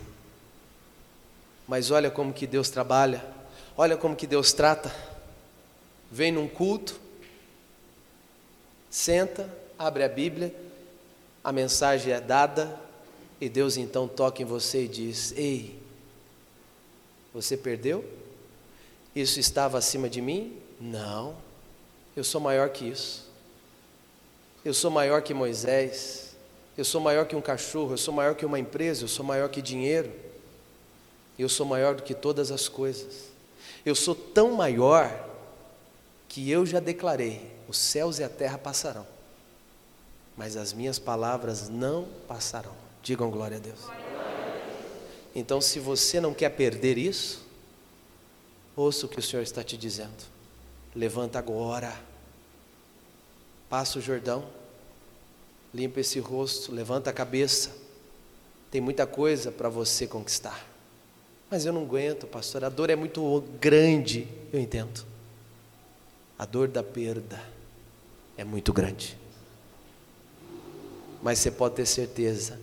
Mas 1.67 1.91
olha 1.91 2.09
como 2.09 2.33
que 2.33 2.47
Deus 2.47 2.71
trabalha, 2.71 3.23
olha 3.77 3.95
como 3.95 4.15
que 4.15 4.25
Deus 4.25 4.51
trata. 4.51 4.91
Vem 6.11 6.31
num 6.31 6.47
culto, 6.47 6.99
senta, 8.89 9.47
abre 9.77 10.03
a 10.03 10.09
Bíblia, 10.09 10.55
a 11.43 11.51
mensagem 11.51 12.11
é 12.13 12.19
dada, 12.19 12.81
e 13.39 13.47
Deus 13.47 13.77
então 13.77 14.07
toca 14.07 14.41
em 14.41 14.45
você 14.45 14.85
e 14.85 14.87
diz: 14.87 15.33
Ei, 15.33 15.79
você 17.31 17.55
perdeu? 17.55 18.18
Isso 19.15 19.39
estava 19.39 19.77
acima 19.77 20.09
de 20.09 20.21
mim? 20.21 20.57
Não, 20.79 21.35
eu 22.15 22.23
sou 22.23 22.39
maior 22.39 22.69
que 22.69 22.85
isso. 22.85 23.27
Eu 24.63 24.73
sou 24.73 24.91
maior 24.91 25.21
que 25.21 25.33
Moisés. 25.33 26.35
Eu 26.77 26.85
sou 26.85 27.01
maior 27.01 27.25
que 27.25 27.35
um 27.35 27.41
cachorro. 27.41 27.93
Eu 27.93 27.97
sou 27.97 28.13
maior 28.13 28.35
que 28.35 28.45
uma 28.45 28.59
empresa. 28.59 29.03
Eu 29.03 29.07
sou 29.07 29.25
maior 29.25 29.49
que 29.49 29.61
dinheiro. 29.61 30.11
Eu 31.37 31.47
sou 31.47 31.65
maior 31.65 31.95
do 31.95 32.03
que 32.03 32.13
todas 32.13 32.51
as 32.51 32.67
coisas. 32.67 33.29
Eu 33.85 33.95
sou 33.95 34.13
tão 34.13 34.51
maior 34.51 35.27
que 36.27 36.51
eu 36.51 36.65
já 36.65 36.79
declarei: 36.79 37.49
os 37.67 37.77
céus 37.77 38.19
e 38.19 38.23
a 38.23 38.29
terra 38.29 38.57
passarão, 38.57 39.07
mas 40.35 40.57
as 40.57 40.73
minhas 40.73 40.99
palavras 40.99 41.69
não 41.69 42.07
passarão. 42.27 42.73
Digam 43.01 43.31
glória 43.31 43.57
a 43.57 43.59
Deus. 43.59 43.79
Então, 45.33 45.61
se 45.61 45.79
você 45.79 46.19
não 46.19 46.33
quer 46.33 46.49
perder 46.49 46.97
isso, 46.97 47.45
ouça 48.79 49.05
o 49.05 49.09
que 49.09 49.19
o 49.19 49.21
Senhor 49.21 49.41
está 49.41 49.63
te 49.63 49.77
dizendo. 49.77 50.25
Levanta 50.95 51.37
agora, 51.37 51.93
passa 53.69 53.99
o 53.99 54.01
Jordão, 54.01 54.47
limpa 55.73 55.99
esse 55.99 56.19
rosto, 56.19 56.71
levanta 56.71 57.09
a 57.09 57.13
cabeça. 57.13 57.71
Tem 58.71 58.79
muita 58.79 59.05
coisa 59.05 59.51
para 59.51 59.69
você 59.69 60.07
conquistar. 60.07 60.67
Mas 61.49 61.65
eu 61.65 61.73
não 61.73 61.81
aguento, 61.81 62.27
pastor, 62.27 62.63
a 62.63 62.69
dor 62.69 62.89
é 62.89 62.95
muito 62.95 63.43
grande. 63.59 64.27
Eu 64.53 64.59
entendo. 64.59 65.05
A 66.37 66.45
dor 66.45 66.67
da 66.67 66.83
perda 66.83 67.43
é 68.37 68.43
muito 68.43 68.71
grande. 68.71 69.17
Mas 71.21 71.39
você 71.39 71.51
pode 71.51 71.75
ter 71.75 71.85
certeza 71.85 72.59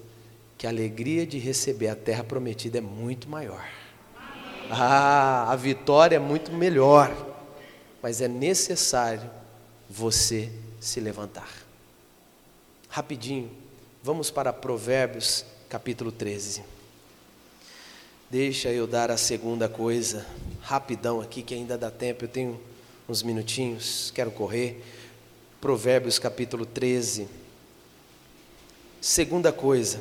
que 0.56 0.66
a 0.66 0.70
alegria 0.70 1.26
de 1.26 1.38
receber 1.38 1.88
a 1.88 1.96
terra 1.96 2.24
prometida 2.24 2.78
é 2.78 2.80
muito 2.80 3.28
maior. 3.28 3.75
Ah, 4.70 5.50
a 5.50 5.56
vitória 5.56 6.16
é 6.16 6.20
muito 6.20 6.52
melhor. 6.52 7.14
Mas 8.02 8.20
é 8.20 8.28
necessário 8.28 9.28
você 9.88 10.50
se 10.80 11.00
levantar. 11.00 11.48
Rapidinho, 12.88 13.50
vamos 14.02 14.30
para 14.30 14.52
Provérbios 14.52 15.44
capítulo 15.68 16.12
13. 16.12 16.62
Deixa 18.30 18.70
eu 18.70 18.86
dar 18.86 19.10
a 19.10 19.16
segunda 19.16 19.68
coisa, 19.68 20.26
rapidão 20.62 21.20
aqui, 21.20 21.42
que 21.42 21.54
ainda 21.54 21.78
dá 21.78 21.90
tempo, 21.90 22.24
eu 22.24 22.28
tenho 22.28 22.60
uns 23.08 23.22
minutinhos, 23.22 24.10
quero 24.14 24.30
correr. 24.30 24.82
Provérbios 25.60 26.18
capítulo 26.18 26.66
13. 26.66 27.28
Segunda 29.00 29.52
coisa, 29.52 30.00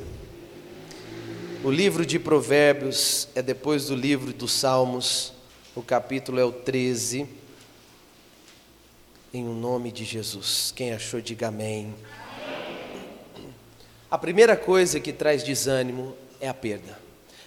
o 1.66 1.70
livro 1.72 2.06
de 2.06 2.16
Provérbios 2.16 3.26
é 3.34 3.42
depois 3.42 3.86
do 3.86 3.96
livro 3.96 4.32
dos 4.32 4.52
Salmos, 4.52 5.32
o 5.74 5.82
capítulo 5.82 6.38
é 6.38 6.44
o 6.44 6.52
13. 6.52 7.28
Em 9.34 9.48
o 9.48 9.52
nome 9.52 9.90
de 9.90 10.04
Jesus. 10.04 10.72
Quem 10.76 10.92
achou, 10.92 11.20
diga 11.20 11.48
amém. 11.48 11.92
A 14.08 14.16
primeira 14.16 14.56
coisa 14.56 15.00
que 15.00 15.12
traz 15.12 15.42
desânimo 15.42 16.14
é 16.40 16.48
a 16.48 16.54
perda. 16.54 16.96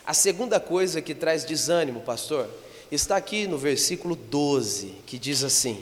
A 0.06 0.14
segunda 0.14 0.60
coisa 0.60 1.02
que 1.02 1.16
traz 1.16 1.46
desânimo, 1.46 2.02
pastor, 2.02 2.50
está 2.92 3.16
aqui 3.16 3.48
no 3.48 3.58
versículo 3.58 4.18
12, 4.18 4.96
que 5.06 5.18
diz 5.18 5.46
assim: 5.46 5.82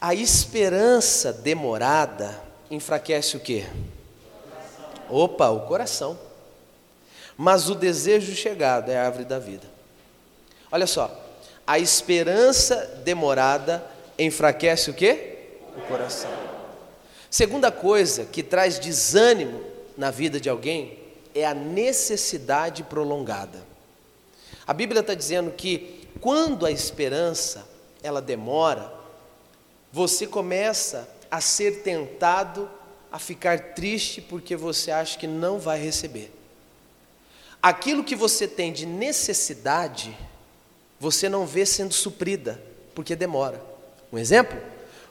A 0.00 0.12
esperança 0.12 1.32
demorada 1.32 2.42
enfraquece 2.68 3.36
o 3.36 3.40
quê? 3.40 3.64
Opa, 5.08 5.50
o 5.50 5.60
coração. 5.68 6.31
Mas 7.36 7.68
o 7.68 7.74
desejo 7.74 8.34
chegado 8.34 8.90
é 8.90 8.96
a 8.96 9.06
árvore 9.06 9.24
da 9.24 9.38
vida. 9.38 9.66
Olha 10.70 10.86
só, 10.86 11.10
a 11.66 11.78
esperança 11.78 13.00
demorada 13.04 13.84
enfraquece 14.18 14.90
o 14.90 14.94
quê? 14.94 15.38
O 15.76 15.80
coração. 15.82 16.30
Segunda 17.30 17.70
coisa 17.70 18.24
que 18.24 18.42
traz 18.42 18.78
desânimo 18.78 19.64
na 19.96 20.10
vida 20.10 20.38
de 20.38 20.48
alguém 20.48 20.98
é 21.34 21.46
a 21.46 21.54
necessidade 21.54 22.82
prolongada. 22.82 23.62
A 24.66 24.72
Bíblia 24.72 25.00
está 25.00 25.14
dizendo 25.14 25.50
que 25.50 26.08
quando 26.20 26.66
a 26.66 26.70
esperança 26.70 27.66
ela 28.02 28.20
demora, 28.20 28.92
você 29.90 30.26
começa 30.26 31.08
a 31.30 31.40
ser 31.40 31.82
tentado 31.82 32.68
a 33.10 33.18
ficar 33.18 33.74
triste 33.74 34.20
porque 34.20 34.54
você 34.56 34.90
acha 34.90 35.18
que 35.18 35.26
não 35.26 35.58
vai 35.58 35.80
receber. 35.80 36.32
Aquilo 37.62 38.02
que 38.02 38.16
você 38.16 38.48
tem 38.48 38.72
de 38.72 38.84
necessidade, 38.84 40.16
você 40.98 41.28
não 41.28 41.46
vê 41.46 41.64
sendo 41.64 41.94
suprida, 41.94 42.60
porque 42.94 43.14
demora. 43.14 43.62
Um 44.12 44.18
exemplo? 44.18 44.58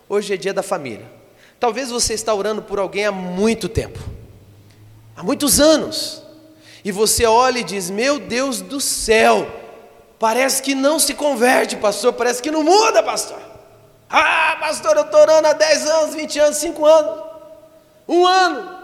Hoje 0.09 0.33
é 0.33 0.37
dia 0.37 0.53
da 0.53 0.61
família. 0.61 1.09
Talvez 1.59 1.89
você 1.89 2.13
está 2.13 2.33
orando 2.33 2.61
por 2.61 2.79
alguém 2.79 3.05
há 3.05 3.11
muito 3.11 3.69
tempo 3.69 3.99
há 5.21 5.23
muitos 5.23 5.59
anos, 5.59 6.23
e 6.83 6.91
você 6.91 7.25
olha 7.25 7.59
e 7.59 7.63
diz: 7.63 7.89
Meu 7.89 8.19
Deus 8.19 8.59
do 8.59 8.81
céu, 8.81 9.47
parece 10.19 10.61
que 10.61 10.73
não 10.73 10.99
se 10.99 11.13
converte, 11.13 11.77
pastor, 11.77 12.13
parece 12.13 12.41
que 12.41 12.49
não 12.49 12.63
muda, 12.63 13.03
pastor. 13.03 13.39
Ah, 14.09 14.57
pastor, 14.59 14.97
eu 14.97 15.03
estou 15.03 15.21
orando 15.21 15.47
há 15.47 15.53
10 15.53 15.87
anos, 15.87 16.15
20 16.15 16.39
anos, 16.39 16.57
5 16.57 16.85
anos, 16.85 17.23
um 18.07 18.25
ano, 18.25 18.79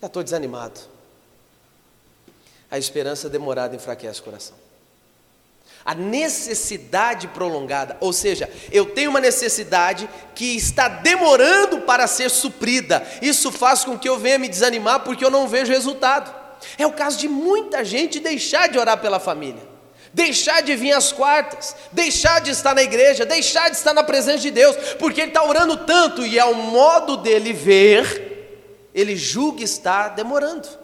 já 0.00 0.06
estou 0.06 0.22
desanimado. 0.22 0.93
A 2.74 2.78
esperança 2.78 3.30
demorada 3.30 3.76
enfraquece 3.76 4.18
o 4.18 4.24
coração 4.24 4.56
a 5.84 5.94
necessidade 5.94 7.28
prolongada, 7.28 7.96
ou 8.00 8.10
seja, 8.10 8.50
eu 8.72 8.86
tenho 8.86 9.10
uma 9.10 9.20
necessidade 9.20 10.08
que 10.34 10.56
está 10.56 10.88
demorando 10.88 11.82
para 11.82 12.06
ser 12.06 12.30
suprida. 12.30 13.06
Isso 13.20 13.52
faz 13.52 13.84
com 13.84 13.98
que 13.98 14.08
eu 14.08 14.18
venha 14.18 14.38
me 14.38 14.48
desanimar 14.48 15.00
porque 15.00 15.22
eu 15.22 15.30
não 15.30 15.46
vejo 15.46 15.70
resultado. 15.70 16.34
É 16.78 16.86
o 16.86 16.92
caso 16.92 17.18
de 17.18 17.28
muita 17.28 17.84
gente 17.84 18.18
deixar 18.18 18.66
de 18.70 18.78
orar 18.78 18.98
pela 18.98 19.20
família, 19.20 19.62
deixar 20.10 20.62
de 20.62 20.74
vir 20.74 20.92
às 20.92 21.12
quartas, 21.12 21.76
deixar 21.92 22.40
de 22.40 22.50
estar 22.50 22.74
na 22.74 22.82
igreja, 22.82 23.26
deixar 23.26 23.70
de 23.70 23.76
estar 23.76 23.92
na 23.92 24.02
presença 24.02 24.38
de 24.38 24.50
Deus, 24.50 24.74
porque 24.98 25.20
ele 25.20 25.30
está 25.30 25.44
orando 25.44 25.76
tanto 25.76 26.24
e 26.24 26.38
é 26.38 26.44
o 26.46 26.54
modo 26.54 27.18
dele 27.18 27.52
ver, 27.52 28.88
ele 28.94 29.14
julga 29.16 29.62
estar 29.62 30.08
demorando. 30.14 30.83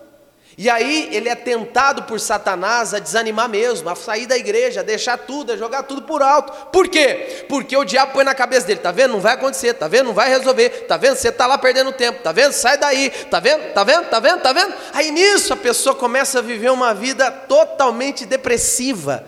E 0.62 0.68
aí 0.68 1.08
ele 1.10 1.30
é 1.30 1.34
tentado 1.34 2.02
por 2.02 2.20
Satanás 2.20 2.92
a 2.92 2.98
desanimar 2.98 3.48
mesmo, 3.48 3.88
a 3.88 3.96
sair 3.96 4.26
da 4.26 4.36
igreja, 4.36 4.80
a 4.80 4.82
deixar 4.82 5.16
tudo, 5.16 5.52
a 5.52 5.56
jogar 5.56 5.84
tudo 5.84 6.02
por 6.02 6.20
alto. 6.20 6.66
Por 6.66 6.86
quê? 6.86 7.46
Porque 7.48 7.74
o 7.74 7.82
diabo 7.82 8.12
põe 8.12 8.24
na 8.24 8.34
cabeça 8.34 8.66
dele, 8.66 8.78
tá 8.78 8.92
vendo? 8.92 9.12
Não 9.12 9.20
vai 9.20 9.36
acontecer, 9.36 9.72
tá 9.72 9.88
vendo? 9.88 10.08
Não 10.08 10.12
vai 10.12 10.28
resolver, 10.28 10.68
tá 10.86 10.98
vendo? 10.98 11.16
Você 11.16 11.32
tá 11.32 11.46
lá 11.46 11.56
perdendo 11.56 11.92
tempo, 11.92 12.22
tá 12.22 12.30
vendo? 12.30 12.52
Sai 12.52 12.76
daí, 12.76 13.08
tá 13.30 13.40
vendo? 13.40 13.72
Tá 13.72 13.82
vendo? 13.82 14.10
Tá 14.10 14.20
vendo? 14.20 14.42
Tá 14.42 14.52
vendo? 14.52 14.74
Aí 14.92 15.10
nisso 15.10 15.54
a 15.54 15.56
pessoa 15.56 15.94
começa 15.94 16.40
a 16.40 16.42
viver 16.42 16.70
uma 16.70 16.92
vida 16.92 17.30
totalmente 17.30 18.26
depressiva. 18.26 19.24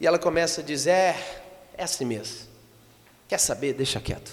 E 0.00 0.06
ela 0.06 0.18
começa 0.18 0.62
a 0.62 0.64
dizer: 0.64 0.92
é, 0.92 1.16
é 1.76 1.84
assim 1.84 2.06
mesmo. 2.06 2.48
Quer 3.28 3.38
saber? 3.38 3.74
Deixa 3.74 4.00
quieto. 4.00 4.30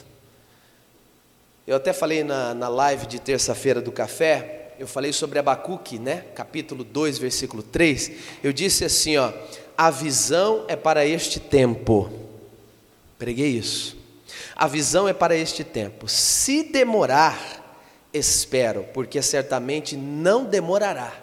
Eu 1.68 1.76
até 1.76 1.92
falei 1.92 2.24
na, 2.24 2.54
na 2.54 2.70
live 2.70 3.06
de 3.06 3.20
terça-feira 3.20 3.82
do 3.82 3.92
café, 3.92 4.65
eu 4.80 4.88
falei 4.88 5.14
sobre 5.14 5.40
Abacuque, 5.40 5.98
né? 5.98 6.26
Capítulo 6.36 6.84
2, 6.84 7.18
versículo 7.18 7.64
3. 7.64 8.12
Eu 8.44 8.54
disse 8.54 8.86
assim, 8.86 9.18
ó: 9.18 9.32
"A 9.78 9.90
visão 9.90 10.66
é 10.68 10.76
para 10.76 11.06
este 11.06 11.40
tempo". 11.40 12.12
Preguei 13.18 13.50
isso. 13.50 13.98
A 14.56 14.68
visão 14.68 15.08
é 15.08 15.14
para 15.14 15.36
este 15.36 15.64
tempo. 15.64 16.08
Se 16.08 16.64
demorar, 16.64 17.80
espero, 18.14 18.86
porque 18.94 19.22
certamente 19.22 19.96
não 19.98 20.46
demorará, 20.46 21.14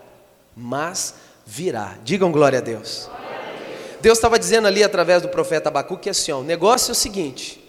mas 0.57 1.15
virá. 1.47 1.99
Digam 2.05 2.33
glória 2.33 2.59
a 2.59 2.63
Deus. 2.63 3.11
Deus 4.01 4.19
estava 4.19 4.39
dizendo 4.39 4.67
ali 4.67 4.83
através 4.83 5.23
do 5.23 5.29
profeta 5.29 5.69
Abacuque 5.69 6.11
assim: 6.11 6.33
ó, 6.33 6.41
o 6.41 6.45
negócio 6.45 6.91
é 6.91 6.93
o 6.93 6.97
seguinte: 6.97 7.62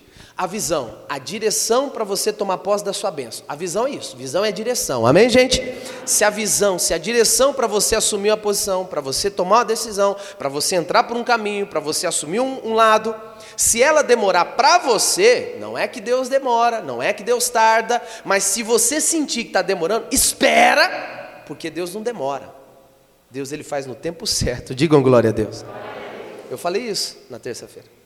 a 0.43 0.45
visão, 0.45 0.93
a 1.07 1.17
direção 1.17 1.89
para 1.89 2.03
você 2.03 2.33
tomar 2.33 2.57
posse 2.57 2.83
da 2.83 2.91
sua 2.91 3.09
bênção. 3.09 3.45
A 3.47 3.55
visão 3.55 3.87
é 3.87 3.91
isso, 3.91 4.17
visão 4.17 4.43
é 4.43 4.51
direção, 4.51 5.07
amém, 5.07 5.29
gente? 5.29 5.63
Se 6.05 6.25
a 6.25 6.29
visão, 6.29 6.77
se 6.77 6.93
a 6.93 6.97
direção 6.97 7.53
para 7.53 7.65
você 7.65 7.95
assumir 7.95 8.29
uma 8.29 8.35
posição, 8.35 8.85
para 8.85 8.99
você 8.99 9.31
tomar 9.31 9.59
uma 9.59 9.63
decisão, 9.63 10.17
para 10.37 10.49
você 10.49 10.75
entrar 10.75 11.05
por 11.05 11.15
um 11.15 11.23
caminho, 11.23 11.65
para 11.65 11.79
você 11.79 12.05
assumir 12.05 12.41
um, 12.41 12.59
um 12.61 12.73
lado, 12.73 13.15
se 13.55 13.81
ela 13.81 14.01
demorar 14.01 14.43
para 14.43 14.79
você, 14.79 15.55
não 15.61 15.77
é 15.77 15.87
que 15.87 16.01
Deus 16.01 16.27
demora, 16.27 16.81
não 16.81 17.01
é 17.01 17.13
que 17.13 17.23
Deus 17.23 17.47
tarda, 17.47 18.03
mas 18.25 18.43
se 18.43 18.63
você 18.63 18.99
sentir 18.99 19.43
que 19.43 19.49
está 19.51 19.61
demorando, 19.61 20.07
espera, 20.11 21.43
porque 21.45 21.69
Deus 21.69 21.95
não 21.95 22.01
demora. 22.01 22.53
Deus 23.31 23.53
ele 23.53 23.63
faz 23.63 23.85
no 23.85 23.95
tempo 23.95 24.27
certo. 24.27 24.75
Digam 24.75 25.01
glória 25.01 25.29
a 25.29 25.33
Deus. 25.33 25.63
Eu 26.51 26.57
falei 26.57 26.81
isso 26.81 27.17
na 27.29 27.39
terça-feira. 27.39 28.02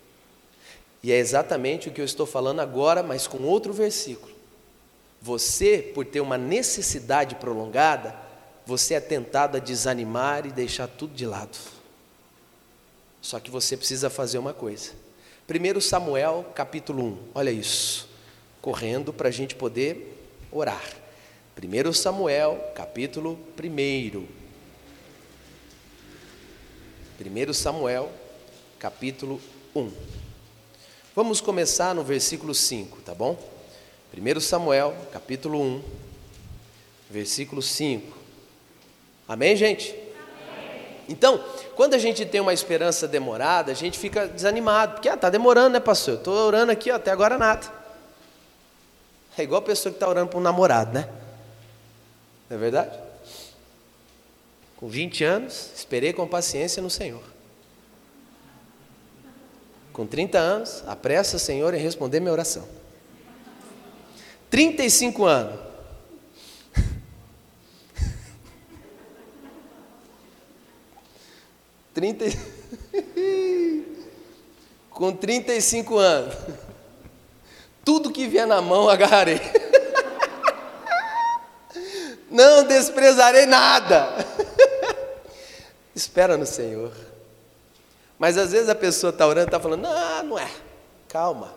E 1.08 1.12
é 1.13 1.20
exatamente 1.20 1.88
o 1.88 1.91
que 1.93 2.02
eu 2.02 2.06
estou 2.06 2.26
falando 2.26 2.60
agora, 2.60 3.02
mas 3.02 3.28
com 3.28 3.41
outro 3.43 3.72
versículo. 3.72 4.36
Você, 5.22 5.78
por 5.96 6.06
ter 6.06 6.20
uma 6.20 6.38
necessidade 6.38 7.36
prolongada, 7.36 8.13
você 8.65 8.93
é 8.93 9.00
tentado 9.00 9.56
a 9.56 9.60
desanimar 9.62 10.46
e 10.46 10.52
deixar 10.52 10.86
tudo 10.86 11.13
de 11.13 11.26
lado. 11.26 11.58
Só 13.22 13.39
que 13.39 13.50
você 13.50 13.78
precisa 13.78 14.10
fazer 14.10 14.38
uma 14.38 14.54
coisa. 14.54 14.91
1 15.50 15.80
Samuel 15.80 16.46
capítulo 16.54 17.02
1, 17.02 17.17
olha 17.36 17.52
isso, 17.52 18.10
correndo 18.62 19.13
para 19.13 19.30
a 19.30 19.32
gente 19.32 19.56
poder 19.56 20.13
orar. 20.52 20.84
1 21.58 21.93
Samuel 21.93 22.60
capítulo 22.76 23.39
1. 23.58 24.28
1 27.22 27.54
Samuel 27.54 28.12
capítulo 28.78 29.39
1. 29.74 30.27
Vamos 31.17 31.41
começar 31.41 31.95
no 31.95 32.03
versículo 32.03 32.53
5, 32.53 33.01
tá 33.01 33.15
bom? 33.15 33.36
1 34.15 34.39
Samuel, 34.39 34.95
capítulo 35.12 35.60
1, 35.60 35.84
versículo 37.10 37.60
5. 37.60 38.15
Amém, 39.27 39.56
gente? 39.56 39.95
Amém. 39.95 40.86
Então, 41.10 41.43
quando 41.75 41.95
a 41.95 41.97
gente 41.97 42.23
tem 42.23 42.39
uma 42.39 42.53
esperança 42.53 43.08
demorada, 43.08 43.71
a 43.71 43.73
gente 43.73 43.97
fica 43.97 44.27
desanimado, 44.27 44.93
porque 44.93 45.10
ah, 45.10 45.17
tá 45.17 45.32
demorando, 45.32 45.71
né, 45.71 45.80
pastor? 45.80 46.13
Eu 46.13 46.17
estou 46.19 46.36
orando 46.36 46.71
aqui 46.71 46.91
ó, 46.91 46.97
até 46.97 47.10
agora 47.10 47.36
nada. 47.36 47.65
É 49.36 49.41
igual 49.41 49.58
a 49.58 49.65
pessoa 49.65 49.91
que 49.91 49.95
está 49.95 50.08
orando 50.08 50.30
para 50.30 50.38
um 50.38 50.43
namorado, 50.43 50.93
né? 50.93 51.10
Não 52.47 52.58
é 52.58 52.60
verdade? 52.60 52.95
Com 54.75 54.88
20 54.88 55.23
anos, 55.23 55.71
esperei 55.75 56.13
com 56.13 56.27
paciência 56.27 56.80
no 56.80 56.91
Senhor 56.91 57.37
com 59.97 60.05
30 60.05 60.38
anos, 60.38 60.83
apressa, 60.86 61.39
Senhor, 61.39 61.73
em 61.73 61.79
responder 61.79 62.19
minha 62.19 62.31
oração. 62.31 62.63
35 64.47 65.25
anos. 65.25 65.60
Trinta... 71.95 72.25
com 74.91 75.12
35 75.13 75.97
anos. 75.97 76.36
Tudo 77.83 78.12
que 78.12 78.27
vier 78.27 78.45
na 78.45 78.62
mão 78.62 78.88
agarrarei. 78.88 79.41
Não 82.29 82.67
desprezarei 82.67 83.47
nada. 83.47 84.13
Espera 85.95 86.38
no 86.38 86.45
Senhor. 86.45 86.93
Mas 88.17 88.38
às 88.38 88.51
vezes 88.51 88.69
a 88.69 88.75
pessoa 88.75 89.12
está 89.12 89.27
orando 89.27 89.47
e 89.47 89.49
está 89.49 89.60
falando, 89.60 89.82
não, 89.82 90.23
não 90.23 90.39
é. 90.39 90.49
Calma. 91.08 91.53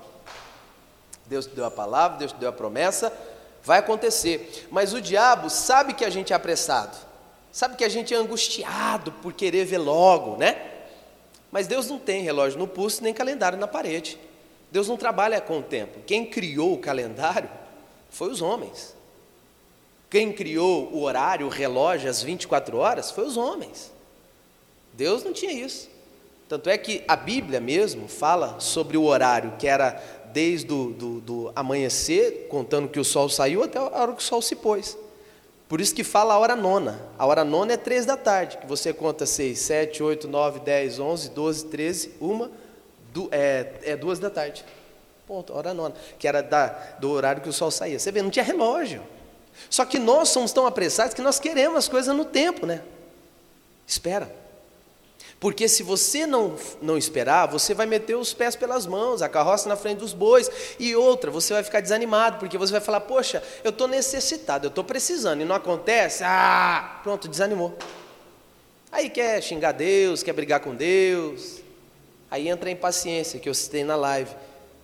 Deus 1.27 1.47
te 1.47 1.55
deu 1.55 1.65
a 1.65 1.71
palavra, 1.71 2.19
Deus 2.19 2.33
te 2.33 2.39
deu 2.39 2.49
a 2.49 2.53
promessa, 2.53 3.13
vai 3.63 3.79
acontecer. 3.79 4.67
Mas 4.71 4.93
o 4.93 5.01
diabo 5.01 5.49
sabe 5.49 5.95
que 5.95 6.05
a 6.05 6.11
gente 6.11 6.33
é 6.33 6.37
apressado, 6.37 6.97
sabe 7.53 7.77
que 7.77 7.85
a 7.85 7.89
gente 7.89 8.13
é 8.13 8.17
angustiado 8.17 9.13
por 9.13 9.33
querer 9.33 9.65
ver 9.65 9.79
logo, 9.79 10.37
né? 10.37 10.71
Mas 11.51 11.67
Deus 11.67 11.89
não 11.89 11.99
tem 11.99 12.23
relógio 12.23 12.59
no 12.59 12.67
pulso 12.67 13.03
nem 13.03 13.15
calendário 13.15 13.59
na 13.59 13.67
parede. 13.67 14.19
Deus 14.71 14.89
não 14.89 14.97
trabalha 14.97 15.41
com 15.41 15.59
o 15.59 15.63
tempo. 15.63 16.01
Quem 16.07 16.27
criou 16.27 16.75
o 16.75 16.79
calendário 16.79 17.51
foi 18.09 18.31
os 18.31 18.41
homens. 18.41 18.95
Quem 20.09 20.33
criou 20.33 20.93
o 20.93 21.03
horário, 21.03 21.47
o 21.47 21.51
relógio, 21.51 22.11
as 22.11 22.23
24 22.23 22.77
horas, 22.77 23.11
foi 23.11 23.25
os 23.25 23.37
homens. 23.37 23.93
Deus 24.93 25.23
não 25.23 25.33
tinha 25.33 25.53
isso. 25.53 25.89
Tanto 26.51 26.69
é 26.69 26.77
que 26.77 27.05
a 27.07 27.15
Bíblia 27.15 27.61
mesmo 27.61 28.09
fala 28.09 28.59
sobre 28.59 28.97
o 28.97 29.05
horário, 29.05 29.53
que 29.57 29.69
era 29.69 30.03
desde 30.33 30.73
o 30.73 30.91
do, 30.91 31.21
do 31.21 31.53
amanhecer, 31.55 32.49
contando 32.49 32.89
que 32.89 32.99
o 32.99 33.05
sol 33.05 33.29
saiu, 33.29 33.63
até 33.63 33.79
a 33.79 33.83
hora 33.83 34.13
que 34.15 34.21
o 34.21 34.25
sol 34.25 34.43
se 34.43 34.57
pôs. 34.57 34.99
Por 35.69 35.81
isso 35.81 35.95
que 35.95 36.03
fala 36.03 36.35
a 36.35 36.39
hora 36.41 36.57
nona. 36.57 37.01
A 37.17 37.25
hora 37.25 37.45
nona 37.45 37.75
é 37.75 37.77
três 37.77 38.05
da 38.05 38.17
tarde, 38.17 38.59
que 38.59 38.67
você 38.67 38.93
conta 38.93 39.27
seis, 39.27 39.61
sete, 39.61 40.03
oito, 40.03 40.27
nove, 40.27 40.59
dez, 40.59 40.99
onze, 40.99 41.31
doze, 41.31 41.67
treze, 41.67 42.17
uma, 42.21 42.51
du, 43.13 43.29
é, 43.31 43.75
é 43.85 43.97
duas 43.97 44.19
da 44.19 44.29
tarde. 44.29 44.65
Ponto, 45.29 45.57
hora 45.57 45.73
nona, 45.73 45.95
que 46.19 46.27
era 46.27 46.43
da, 46.43 46.67
do 46.99 47.13
horário 47.13 47.43
que 47.43 47.49
o 47.49 47.53
sol 47.53 47.71
saía. 47.71 47.97
Você 47.97 48.11
vê, 48.11 48.23
não 48.23 48.31
tinha 48.31 48.45
relógio. 48.45 49.05
Só 49.69 49.85
que 49.85 50.01
nós 50.01 50.31
somos 50.31 50.51
tão 50.51 50.67
apressados 50.67 51.15
que 51.15 51.23
nós 51.23 51.39
queremos 51.39 51.79
as 51.79 51.89
coisas 51.89 52.13
no 52.13 52.25
tempo, 52.25 52.67
né? 52.67 52.83
Espera. 53.87 54.40
Porque 55.41 55.67
se 55.67 55.83
você 55.83 56.27
não, 56.27 56.55
não 56.83 56.99
esperar, 56.99 57.47
você 57.47 57.73
vai 57.73 57.87
meter 57.87 58.15
os 58.15 58.35
pés 58.35 58.55
pelas 58.55 58.87
mãos, 58.87 59.23
a 59.23 59.29
carroça 59.29 59.71
na 59.71 59.75
frente 59.75 59.99
dos 59.99 60.13
bois. 60.13 60.51
E 60.79 60.95
outra, 60.95 61.31
você 61.31 61.55
vai 61.55 61.63
ficar 61.65 61.81
desanimado, 61.81 62.39
porque 62.39 62.59
você 62.59 62.71
vai 62.71 62.81
falar: 62.83 63.01
Poxa, 63.01 63.43
eu 63.65 63.71
estou 63.71 63.89
necessitado, 63.89 64.67
eu 64.67 64.69
estou 64.69 64.85
precisando, 64.85 65.41
e 65.41 65.45
não 65.47 65.57
acontece. 65.57 66.23
Ah, 66.23 67.01
pronto, 67.03 67.27
desanimou. 67.27 67.75
Aí 68.93 69.09
quer 69.09 69.43
xingar 69.43 69.73
Deus, 69.73 70.23
quer 70.23 70.35
brigar 70.35 70.61
com 70.61 70.75
Deus. 70.75 71.61
Aí 72.31 72.49
entra 72.49 72.69
a 72.69 72.73
impaciência, 72.73 73.41
que 73.41 73.49
eu 73.49 73.55
citei 73.55 73.83
na 73.83 73.97
live, 73.97 74.31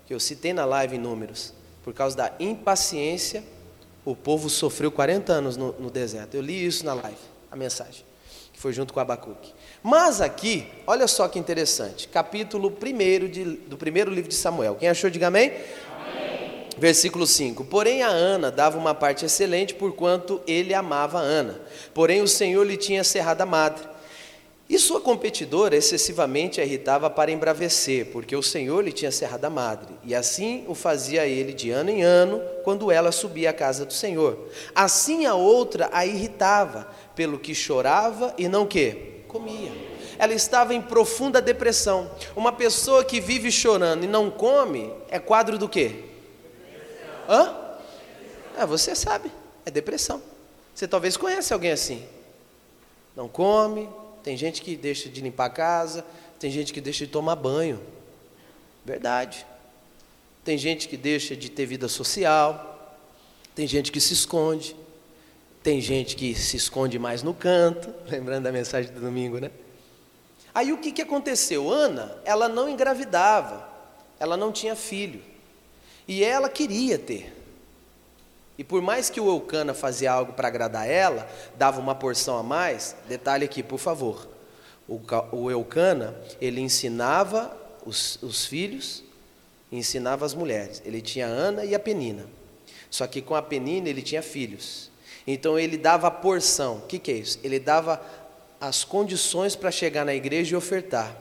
que 0.07 0.15
eu 0.15 0.19
citei 0.19 0.55
na 0.55 0.65
live 0.65 0.97
em 0.97 0.99
números. 0.99 1.53
Por 1.85 1.93
causa 1.93 2.17
da 2.17 2.33
impaciência, 2.41 3.45
o 4.05 4.17
povo 4.17 4.49
sofreu 4.49 4.91
40 4.91 5.33
anos 5.33 5.57
no, 5.57 5.73
no 5.73 5.91
deserto. 5.91 6.35
Eu 6.35 6.41
li 6.41 6.65
isso 6.65 6.85
na 6.85 6.95
live, 6.95 7.19
a 7.51 7.57
mensagem, 7.57 8.05
que 8.57 8.63
foi 8.63 8.73
junto 8.73 8.95
com 8.95 8.99
Abacuque. 8.99 9.53
Mas 9.83 10.23
aqui, 10.23 10.67
olha 10.87 11.07
só 11.07 11.29
que 11.29 11.39
interessante, 11.39 12.09
capítulo 12.09 12.71
1 12.71 13.29
de, 13.29 13.45
do 13.45 13.77
primeiro 13.77 14.11
livro 14.11 14.31
de 14.31 14.35
Samuel. 14.35 14.77
Quem 14.77 14.89
achou, 14.89 15.11
diga 15.11 15.27
amém? 15.27 15.53
Versículo 16.79 17.27
5: 17.27 17.67
Porém 17.67 18.03
a 18.03 18.09
Ana 18.09 18.51
dava 18.51 18.79
uma 18.79 18.95
parte 18.95 19.27
excelente, 19.27 19.75
porquanto 19.75 20.41
ele 20.47 20.73
amava 20.73 21.19
Ana. 21.19 21.61
Porém 21.93 22.23
o 22.23 22.29
Senhor 22.29 22.65
lhe 22.67 22.79
tinha 22.79 23.05
cerrado 23.05 23.43
a 23.43 23.47
madre. 23.47 23.87
E 24.69 24.81
sua 24.81 25.01
competidora 25.01 25.77
excessivamente 25.77 26.61
a 26.61 26.65
irritava 26.65 27.09
para 27.09 27.31
embravecer, 27.31 28.07
porque 28.07 28.35
o 28.35 28.43
Senhor 28.43 28.83
lhe 28.83 28.91
tinha 28.91 29.13
cerrado 29.13 29.45
a 29.45 29.51
madre, 29.51 29.95
e 30.03 30.13
assim 30.13 30.65
o 30.67 30.75
fazia 30.75 31.25
ele 31.25 31.53
de 31.53 31.71
ano 31.71 31.91
em 31.91 32.03
ano, 32.03 32.43
quando 32.65 32.91
ela 32.91 33.13
subia 33.13 33.51
à 33.51 33.53
casa 33.53 33.87
do 33.87 33.93
Senhor. 33.93 34.49
Assim 34.75 35.25
a 35.25 35.35
outra 35.35 35.89
a 35.93 36.05
irritava, 36.05 36.89
pelo 37.15 37.39
que 37.39 37.55
chorava 37.55 38.35
e 38.37 38.49
não 38.49 38.67
que 38.67 39.23
comia. 39.29 39.71
Ela 40.19 40.35
estava 40.35 40.75
em 40.75 40.83
profunda 40.83 41.41
depressão. 41.41 42.11
Uma 42.35 42.51
pessoa 42.51 43.05
que 43.05 43.21
vive 43.21 43.53
chorando 43.53 44.05
e 44.05 44.09
não 44.09 44.31
come 44.31 44.93
é 45.09 45.19
quadro 45.19 45.59
do 45.59 45.69
quê? 45.69 46.05
Hã? 47.29 47.55
É, 48.59 48.67
você 48.67 48.97
sabe, 48.97 49.31
é 49.65 49.71
depressão. 49.71 50.21
Você 50.75 50.89
talvez 50.89 51.17
conhece 51.17 51.53
alguém 51.53 51.71
assim. 51.71 52.05
Não 53.15 53.29
come, 53.29 53.89
tem 54.27 54.37
gente 54.37 54.61
que 54.61 54.75
deixa 54.75 55.09
de 55.09 55.21
limpar 55.21 55.45
a 55.45 55.51
casa, 55.51 56.05
tem 56.37 56.51
gente 56.51 56.73
que 56.73 56.81
deixa 56.81 57.07
de 57.07 57.13
tomar 57.13 57.37
banho. 57.37 57.81
Verdade. 58.85 59.47
Tem 60.45 60.59
gente 60.59 60.89
que 60.89 60.97
deixa 60.97 61.37
de 61.37 61.49
ter 61.49 61.65
vida 61.65 61.87
social, 61.87 62.99
tem 63.55 63.69
gente 63.69 63.93
que 63.93 64.01
se 64.01 64.15
esconde. 64.15 64.75
Tem 65.63 65.81
gente 65.81 66.17
que 66.17 66.35
se 66.35 66.57
esconde 66.57 66.99
mais 66.99 67.23
no 67.23 67.33
canto, 67.33 67.95
lembrando 68.11 68.43
da 68.43 68.51
mensagem 68.51 68.93
do 68.93 69.01
domingo, 69.01 69.39
né? 69.39 69.49
Aí 70.53 70.73
o 70.73 70.79
que, 70.79 70.91
que 70.91 71.03
aconteceu? 71.03 71.71
Ana, 71.71 72.19
ela 72.25 72.49
não 72.49 72.69
engravidava, 72.69 73.65
ela 74.19 74.37
não 74.37 74.51
tinha 74.51 74.75
filho. 74.75 75.23
E 76.09 76.25
ela 76.25 76.49
queria 76.49 76.99
ter. 76.99 77.33
E 78.59 78.65
por 78.65 78.81
mais 78.81 79.11
que 79.11 79.21
o 79.21 79.29
Eucana 79.29 79.75
fazia 79.75 80.11
algo 80.11 80.33
para 80.33 80.49
agradar 80.49 80.89
ela, 80.89 81.29
dava 81.57 81.81
uma 81.81 81.95
porção 81.95 82.39
a 82.39 82.43
mais, 82.43 82.97
detalhe 83.09 83.45
aqui, 83.45 83.63
por 83.63 83.79
favor. 83.79 84.29
O, 84.89 85.51
Eucana, 85.51 86.17
ele 86.41 86.61
ensinava 86.61 87.55
os, 87.85 88.19
os 88.23 88.47
filhos, 88.47 89.03
ensinava 89.71 90.25
as 90.25 90.33
mulheres. 90.33 90.81
Ele 90.85 91.03
tinha 91.03 91.27
Ana 91.27 91.65
e 91.65 91.75
a 91.75 91.79
Penina. 91.79 92.25
Só 92.89 93.07
que 93.07 93.21
com 93.21 93.35
a 93.35 93.43
Penina 93.43 93.89
ele 93.89 94.01
tinha 94.01 94.23
filhos. 94.23 94.91
Então 95.27 95.59
ele 95.59 95.77
dava 95.77 96.07
a 96.07 96.11
porção. 96.11 96.77
O 96.77 96.83
que, 96.83 96.99
que 96.99 97.11
é 97.11 97.15
isso? 97.15 97.39
Ele 97.43 97.59
dava 97.59 98.01
as 98.61 98.85
condições 98.85 99.57
para 99.57 99.71
chegar 99.71 100.05
na 100.05 100.15
igreja 100.15 100.55
e 100.55 100.57
ofertar. 100.57 101.15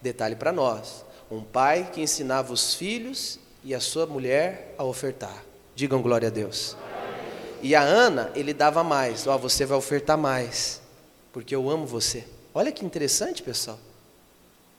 Detalhe 0.00 0.36
para 0.36 0.52
nós: 0.52 1.04
um 1.30 1.42
pai 1.42 1.90
que 1.92 2.02
ensinava 2.02 2.52
os 2.52 2.74
filhos 2.74 3.40
e 3.64 3.74
a 3.74 3.80
sua 3.80 4.06
mulher 4.06 4.74
a 4.76 4.84
ofertar. 4.84 5.42
Digam 5.76 6.00
glória 6.00 6.28
a 6.28 6.30
Deus. 6.30 6.74
E 7.60 7.74
a 7.74 7.82
Ana, 7.82 8.32
ele 8.34 8.54
dava 8.54 8.82
mais. 8.82 9.26
Ó, 9.26 9.34
oh, 9.34 9.38
você 9.38 9.66
vai 9.66 9.76
ofertar 9.76 10.16
mais, 10.16 10.80
porque 11.34 11.54
eu 11.54 11.68
amo 11.68 11.84
você. 11.86 12.24
Olha 12.54 12.72
que 12.72 12.82
interessante, 12.82 13.42
pessoal. 13.42 13.78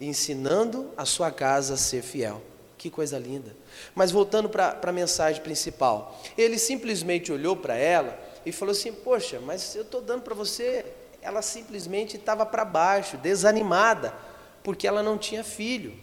Ensinando 0.02 0.90
a 0.98 1.06
sua 1.06 1.30
casa 1.30 1.76
a 1.76 1.78
ser 1.78 2.02
fiel. 2.02 2.42
Que 2.80 2.90
coisa 2.90 3.20
linda. 3.20 3.56
Mas 3.94 4.10
voltando 4.10 4.50
para 4.50 4.80
a 4.82 4.92
mensagem 4.92 5.40
principal. 5.44 6.20
Ele 6.36 6.58
simplesmente 6.58 7.32
olhou 7.32 7.56
para 7.56 7.76
ela 7.76 8.20
e 8.44 8.52
falou 8.52 8.72
assim: 8.72 8.92
Poxa, 8.92 9.40
mas 9.40 9.76
eu 9.76 9.84
estou 9.84 10.02
dando 10.02 10.24
para 10.24 10.34
você. 10.34 10.84
Ela 11.22 11.44
simplesmente 11.44 12.18
estava 12.18 12.44
para 12.44 12.66
baixo, 12.66 13.18
desanimada, 13.18 14.16
porque 14.64 14.88
ela 14.88 15.04
não 15.04 15.16
tinha 15.16 15.44
filho. 15.44 15.94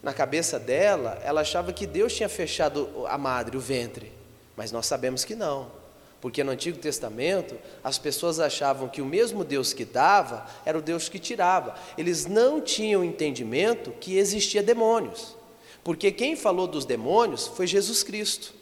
Na 0.00 0.14
cabeça 0.14 0.60
dela, 0.60 1.20
ela 1.24 1.40
achava 1.40 1.72
que 1.72 1.88
Deus 1.88 2.14
tinha 2.14 2.28
fechado 2.28 3.04
a 3.08 3.18
madre, 3.18 3.56
o 3.56 3.60
ventre. 3.60 4.17
Mas 4.58 4.72
nós 4.72 4.86
sabemos 4.86 5.24
que 5.24 5.36
não. 5.36 5.70
Porque 6.20 6.42
no 6.42 6.50
Antigo 6.50 6.78
Testamento, 6.78 7.56
as 7.82 7.96
pessoas 7.96 8.40
achavam 8.40 8.88
que 8.88 9.00
o 9.00 9.06
mesmo 9.06 9.44
Deus 9.44 9.72
que 9.72 9.84
dava 9.84 10.44
era 10.66 10.76
o 10.76 10.82
Deus 10.82 11.08
que 11.08 11.20
tirava. 11.20 11.76
Eles 11.96 12.26
não 12.26 12.60
tinham 12.60 13.04
entendimento 13.04 13.92
que 13.92 14.18
existia 14.18 14.60
demônios. 14.60 15.36
Porque 15.84 16.10
quem 16.10 16.34
falou 16.34 16.66
dos 16.66 16.84
demônios 16.84 17.46
foi 17.46 17.68
Jesus 17.68 18.02
Cristo. 18.02 18.52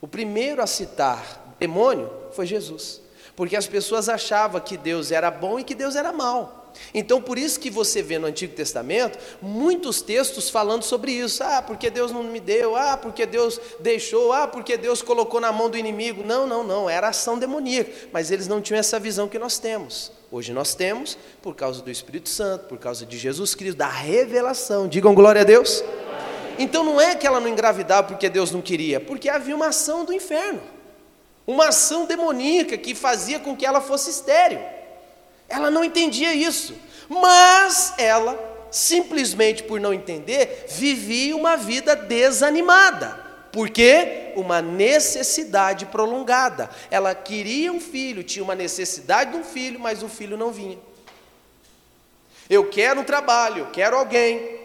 O 0.00 0.06
primeiro 0.06 0.62
a 0.62 0.68
citar 0.68 1.56
demônio 1.58 2.08
foi 2.30 2.46
Jesus. 2.46 3.00
Porque 3.34 3.56
as 3.56 3.66
pessoas 3.66 4.08
achavam 4.08 4.60
que 4.60 4.76
Deus 4.76 5.10
era 5.10 5.32
bom 5.32 5.58
e 5.58 5.64
que 5.64 5.74
Deus 5.74 5.96
era 5.96 6.12
mau. 6.12 6.63
Então, 6.92 7.20
por 7.20 7.38
isso 7.38 7.58
que 7.58 7.70
você 7.70 8.02
vê 8.02 8.18
no 8.18 8.26
Antigo 8.26 8.54
Testamento 8.54 9.18
muitos 9.40 10.00
textos 10.00 10.50
falando 10.50 10.82
sobre 10.82 11.12
isso. 11.12 11.42
Ah, 11.42 11.62
porque 11.62 11.90
Deus 11.90 12.12
não 12.12 12.22
me 12.22 12.40
deu, 12.40 12.76
ah, 12.76 12.96
porque 12.96 13.26
Deus 13.26 13.60
deixou, 13.80 14.32
ah, 14.32 14.46
porque 14.46 14.76
Deus 14.76 15.02
colocou 15.02 15.40
na 15.40 15.52
mão 15.52 15.70
do 15.70 15.76
inimigo. 15.76 16.22
Não, 16.24 16.46
não, 16.46 16.64
não, 16.64 16.88
era 16.88 17.08
ação 17.08 17.38
demoníaca, 17.38 17.90
mas 18.12 18.30
eles 18.30 18.48
não 18.48 18.60
tinham 18.60 18.78
essa 18.78 18.98
visão 18.98 19.28
que 19.28 19.38
nós 19.38 19.58
temos. 19.58 20.12
Hoje 20.30 20.52
nós 20.52 20.74
temos, 20.74 21.16
por 21.40 21.54
causa 21.54 21.80
do 21.80 21.90
Espírito 21.90 22.28
Santo, 22.28 22.66
por 22.66 22.78
causa 22.78 23.06
de 23.06 23.16
Jesus 23.16 23.54
Cristo, 23.54 23.78
da 23.78 23.88
revelação. 23.88 24.88
Digam 24.88 25.14
glória 25.14 25.42
a 25.42 25.44
Deus. 25.44 25.84
Então 26.58 26.84
não 26.84 27.00
é 27.00 27.14
que 27.14 27.26
ela 27.26 27.40
não 27.40 27.48
engravidava 27.48 28.08
porque 28.08 28.28
Deus 28.28 28.50
não 28.50 28.62
queria, 28.62 29.00
porque 29.00 29.28
havia 29.28 29.54
uma 29.54 29.68
ação 29.68 30.04
do 30.04 30.12
inferno, 30.12 30.60
uma 31.46 31.68
ação 31.68 32.06
demoníaca 32.06 32.76
que 32.78 32.94
fazia 32.94 33.40
com 33.40 33.56
que 33.56 33.66
ela 33.66 33.80
fosse 33.80 34.10
estéril. 34.10 34.60
Ela 35.48 35.70
não 35.70 35.84
entendia 35.84 36.34
isso, 36.34 36.74
mas 37.08 37.94
ela, 37.98 38.38
simplesmente 38.70 39.62
por 39.62 39.80
não 39.80 39.92
entender, 39.92 40.66
vivia 40.68 41.36
uma 41.36 41.56
vida 41.56 41.94
desanimada. 41.94 43.24
Por 43.52 43.70
quê? 43.70 44.32
Uma 44.34 44.60
necessidade 44.60 45.86
prolongada. 45.86 46.68
Ela 46.90 47.14
queria 47.14 47.72
um 47.72 47.80
filho, 47.80 48.24
tinha 48.24 48.42
uma 48.42 48.54
necessidade 48.54 49.30
de 49.30 49.36
um 49.36 49.44
filho, 49.44 49.78
mas 49.78 50.02
o 50.02 50.08
filho 50.08 50.36
não 50.36 50.50
vinha. 50.50 50.78
Eu 52.50 52.68
quero 52.68 53.00
um 53.00 53.04
trabalho, 53.04 53.60
eu 53.60 53.66
quero 53.66 53.96
alguém, 53.96 54.58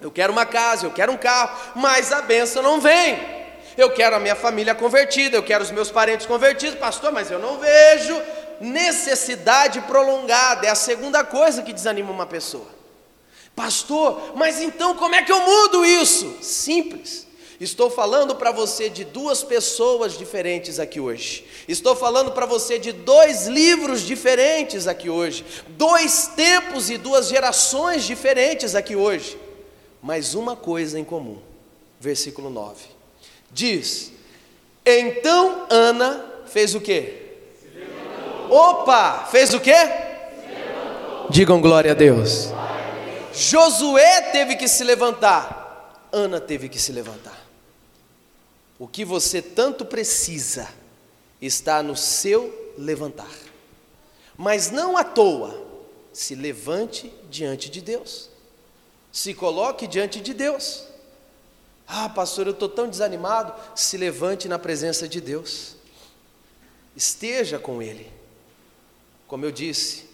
eu 0.00 0.10
quero 0.10 0.32
uma 0.32 0.46
casa, 0.46 0.86
eu 0.86 0.92
quero 0.92 1.10
um 1.10 1.16
carro, 1.16 1.58
mas 1.74 2.12
a 2.12 2.22
benção 2.22 2.62
não 2.62 2.80
vem. 2.80 3.18
Eu 3.76 3.90
quero 3.90 4.16
a 4.16 4.20
minha 4.20 4.36
família 4.36 4.74
convertida, 4.74 5.36
eu 5.36 5.42
quero 5.42 5.62
os 5.62 5.70
meus 5.70 5.90
parentes 5.90 6.24
convertidos, 6.24 6.78
pastor, 6.78 7.12
mas 7.12 7.30
eu 7.30 7.38
não 7.38 7.58
vejo 7.58 8.14
necessidade 8.60 9.80
prolongada 9.82 10.66
é 10.66 10.70
a 10.70 10.74
segunda 10.74 11.24
coisa 11.24 11.62
que 11.62 11.72
desanima 11.72 12.10
uma 12.10 12.26
pessoa. 12.26 12.76
Pastor, 13.54 14.32
mas 14.36 14.60
então 14.60 14.94
como 14.96 15.14
é 15.14 15.22
que 15.22 15.32
eu 15.32 15.40
mudo 15.40 15.84
isso? 15.84 16.36
Simples. 16.42 17.26
Estou 17.58 17.88
falando 17.88 18.36
para 18.36 18.52
você 18.52 18.90
de 18.90 19.02
duas 19.02 19.42
pessoas 19.42 20.18
diferentes 20.18 20.78
aqui 20.78 21.00
hoje. 21.00 21.46
Estou 21.66 21.96
falando 21.96 22.32
para 22.32 22.44
você 22.44 22.78
de 22.78 22.92
dois 22.92 23.46
livros 23.46 24.02
diferentes 24.02 24.86
aqui 24.86 25.08
hoje. 25.08 25.42
Dois 25.68 26.28
tempos 26.36 26.90
e 26.90 26.98
duas 26.98 27.28
gerações 27.28 28.04
diferentes 28.04 28.74
aqui 28.74 28.94
hoje. 28.94 29.38
Mas 30.02 30.34
uma 30.34 30.54
coisa 30.54 31.00
em 31.00 31.04
comum. 31.04 31.38
Versículo 31.98 32.50
9. 32.50 32.84
Diz: 33.50 34.12
Então 34.84 35.66
Ana 35.70 36.42
fez 36.46 36.74
o 36.74 36.80
quê? 36.80 37.25
Opa, 38.50 39.26
fez 39.30 39.52
o 39.54 39.60
quê? 39.60 39.74
Digam 41.30 41.60
glória 41.60 41.92
a 41.92 41.94
Deus. 41.94 42.48
Josué 43.32 44.22
teve 44.32 44.56
que 44.56 44.66
se 44.66 44.82
levantar, 44.82 46.08
Ana 46.10 46.40
teve 46.40 46.68
que 46.68 46.78
se 46.78 46.92
levantar. 46.92 47.46
O 48.78 48.86
que 48.86 49.04
você 49.04 49.42
tanto 49.42 49.84
precisa 49.84 50.68
está 51.40 51.82
no 51.82 51.96
seu 51.96 52.74
levantar. 52.78 53.30
Mas 54.36 54.70
não 54.70 54.96
à 54.96 55.04
toa, 55.04 55.66
se 56.12 56.34
levante 56.34 57.12
diante 57.30 57.70
de 57.70 57.80
Deus. 57.80 58.30
Se 59.10 59.32
coloque 59.32 59.86
diante 59.86 60.20
de 60.20 60.34
Deus. 60.34 60.84
Ah, 61.86 62.08
pastor, 62.08 62.46
eu 62.46 62.52
estou 62.52 62.68
tão 62.68 62.88
desanimado. 62.88 63.54
Se 63.74 63.96
levante 63.96 64.48
na 64.48 64.58
presença 64.58 65.08
de 65.08 65.20
Deus. 65.20 65.76
Esteja 66.94 67.58
com 67.58 67.80
Ele. 67.80 68.15
Como 69.26 69.44
eu 69.44 69.50
disse, 69.50 70.04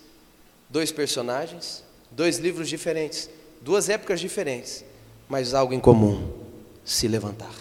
dois 0.68 0.90
personagens, 0.90 1.84
dois 2.10 2.38
livros 2.38 2.68
diferentes, 2.68 3.28
duas 3.60 3.88
épocas 3.88 4.20
diferentes, 4.20 4.84
mas 5.28 5.54
algo 5.54 5.74
em 5.74 5.80
comum: 5.80 6.32
se 6.84 7.06
levantar. 7.06 7.52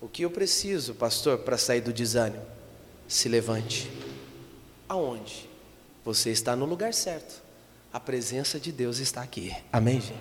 O 0.00 0.08
que 0.08 0.22
eu 0.22 0.30
preciso, 0.30 0.94
pastor, 0.94 1.38
para 1.38 1.56
sair 1.56 1.80
do 1.80 1.92
desânimo? 1.92 2.42
Se 3.08 3.28
levante. 3.28 3.90
Aonde? 4.86 5.48
Você 6.04 6.30
está 6.30 6.54
no 6.54 6.66
lugar 6.66 6.92
certo. 6.92 7.42
A 7.90 7.98
presença 7.98 8.60
de 8.60 8.70
Deus 8.70 8.98
está 8.98 9.22
aqui. 9.22 9.54
Amém, 9.72 10.00
gente? 10.00 10.14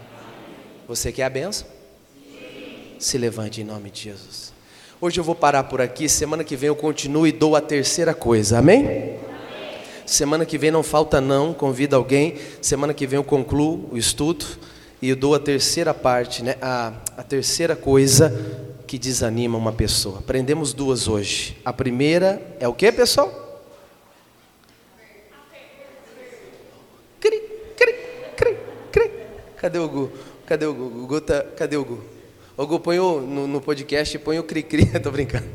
Você 0.87 1.11
quer 1.11 1.23
a 1.23 1.29
benção? 1.29 1.67
Sim. 2.15 2.95
Se 2.99 3.17
levante 3.17 3.59
em 3.61 3.65
nome 3.65 3.89
de 3.89 4.03
Jesus. 4.03 4.53
Hoje 5.01 5.19
eu 5.19 5.23
vou 5.23 5.35
parar 5.35 5.65
por 5.65 5.81
aqui. 5.81 6.07
Semana 6.07 6.45
que 6.45 6.55
vem 6.55 6.67
eu 6.67 6.75
continuo 6.75 7.27
e 7.27 7.31
dou 7.33 7.55
a 7.55 7.61
terceira 7.61 8.13
coisa. 8.13 8.59
Amém? 8.59 9.19
Semana 10.05 10.45
que 10.45 10.57
vem 10.57 10.71
não 10.71 10.83
falta 10.83 11.21
não, 11.21 11.53
convida 11.53 11.95
alguém. 11.95 12.35
Semana 12.61 12.93
que 12.93 13.07
vem 13.07 13.17
eu 13.17 13.23
concluo 13.23 13.89
o 13.91 13.97
estudo 13.97 14.45
e 15.01 15.09
eu 15.09 15.15
dou 15.15 15.35
a 15.35 15.39
terceira 15.39 15.93
parte, 15.93 16.43
né? 16.43 16.55
A, 16.61 16.93
a 17.17 17.23
terceira 17.23 17.75
coisa 17.75 18.31
que 18.87 18.99
desanima 18.99 19.57
uma 19.57 19.73
pessoa. 19.73 20.19
Aprendemos 20.19 20.73
duas 20.73 21.07
hoje. 21.07 21.57
A 21.65 21.73
primeira 21.73 22.41
é 22.59 22.67
o 22.67 22.73
que, 22.73 22.91
pessoal? 22.91 23.61
Cri, 27.19 27.41
cri, 27.75 27.95
cri, 28.37 28.57
cri. 28.91 29.11
Cadê 29.57 29.79
o 29.79 29.89
Gu? 29.89 30.11
Cadê 30.45 30.65
o 30.65 30.73
Gu? 30.73 30.83
O 30.83 31.07
Gu 31.07 31.21
tá, 31.21 31.43
cadê 31.55 31.75
o 31.75 31.83
Gu? 31.83 32.03
O 32.55 32.67
Gu 32.67 32.79
põe 32.79 32.99
o, 32.99 33.19
no, 33.19 33.47
no 33.47 33.59
podcast, 33.59 34.19
põe 34.19 34.37
o 34.37 34.43
cri-cri. 34.43 34.85
Tô 35.01 35.09
brincando. 35.09 35.47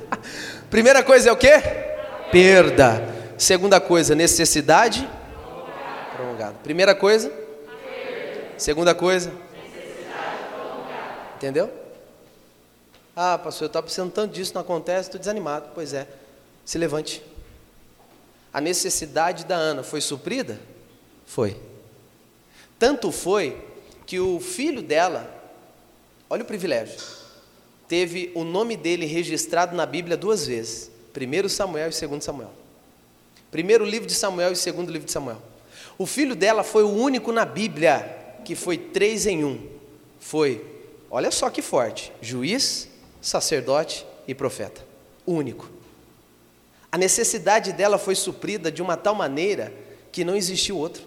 Primeira 0.70 1.02
coisa 1.02 1.30
é 1.30 1.32
o 1.32 1.36
que? 1.36 1.50
Perda. 2.30 3.02
Segunda 3.38 3.80
coisa, 3.80 4.16
necessidade 4.16 5.08
prolongada. 6.16 6.56
Primeira 6.60 6.92
coisa? 6.92 7.32
Segunda 8.56 8.96
coisa? 8.96 9.32
Entendeu? 11.36 11.70
Ah, 13.14 13.38
pastor, 13.38 13.66
eu 13.66 13.66
estava 13.68 13.84
precisando 13.84 14.10
tanto 14.10 14.34
disso, 14.34 14.52
não 14.54 14.62
acontece, 14.62 15.08
estou 15.08 15.20
desanimado. 15.20 15.70
Pois 15.72 15.92
é, 15.92 16.08
se 16.64 16.76
levante. 16.78 17.22
A 18.52 18.60
necessidade 18.60 19.44
da 19.44 19.54
Ana 19.54 19.84
foi 19.84 20.00
suprida? 20.00 20.58
Foi. 21.24 21.56
Tanto 22.76 23.12
foi 23.12 23.64
que 24.04 24.18
o 24.18 24.40
filho 24.40 24.82
dela, 24.82 25.32
olha 26.28 26.42
o 26.42 26.46
privilégio, 26.46 26.98
teve 27.86 28.32
o 28.34 28.42
nome 28.42 28.76
dele 28.76 29.06
registrado 29.06 29.76
na 29.76 29.86
Bíblia 29.86 30.16
duas 30.16 30.44
vezes: 30.44 30.90
1 31.16 31.48
Samuel 31.48 31.90
e 31.90 32.06
2 32.06 32.24
Samuel. 32.24 32.50
Primeiro 33.50 33.84
livro 33.84 34.06
de 34.06 34.14
Samuel 34.14 34.52
e 34.52 34.56
segundo 34.56 34.92
livro 34.92 35.06
de 35.06 35.12
Samuel. 35.12 35.40
O 35.96 36.06
filho 36.06 36.36
dela 36.36 36.62
foi 36.62 36.82
o 36.82 36.90
único 36.90 37.32
na 37.32 37.44
Bíblia 37.44 38.16
que 38.44 38.54
foi 38.54 38.76
três 38.78 39.26
em 39.26 39.44
um. 39.44 39.58
Foi, 40.20 40.64
olha 41.10 41.30
só 41.30 41.50
que 41.50 41.62
forte: 41.62 42.12
juiz, 42.20 42.88
sacerdote 43.20 44.06
e 44.26 44.34
profeta. 44.34 44.86
Único. 45.26 45.68
A 46.90 46.96
necessidade 46.96 47.72
dela 47.72 47.98
foi 47.98 48.14
suprida 48.14 48.70
de 48.70 48.80
uma 48.80 48.96
tal 48.96 49.14
maneira 49.14 49.72
que 50.10 50.24
não 50.24 50.34
existiu 50.34 50.78
outro. 50.78 51.02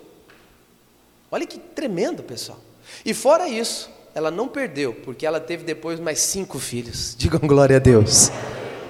Olha 1.32 1.46
que 1.46 1.58
tremendo, 1.58 2.22
pessoal. 2.22 2.60
E 3.06 3.14
fora 3.14 3.48
isso, 3.48 3.90
ela 4.14 4.30
não 4.30 4.48
perdeu, 4.48 4.94
porque 4.94 5.26
ela 5.26 5.40
teve 5.40 5.64
depois 5.64 6.00
mais 6.00 6.20
cinco 6.20 6.60
filhos. 6.60 7.16
Digam 7.18 7.40
glória 7.40 7.78
a 7.78 7.80
Deus. 7.80 8.30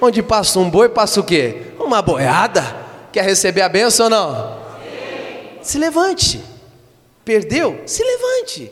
Onde 0.02 0.24
passa 0.24 0.60
um 0.60 0.70
boi, 0.70 0.90
passa 0.90 1.20
o 1.20 1.24
quê? 1.24 1.74
Uma 1.80 2.02
boiada. 2.02 2.81
Quer 3.12 3.24
receber 3.24 3.62
a 3.62 3.70
bênção 3.70 4.06
ou 4.06 4.10
não? 4.10 4.62
Se 5.62 5.78
levante. 5.78 6.42
Perdeu? 7.24 7.82
Se 7.86 8.04
levante. 8.04 8.72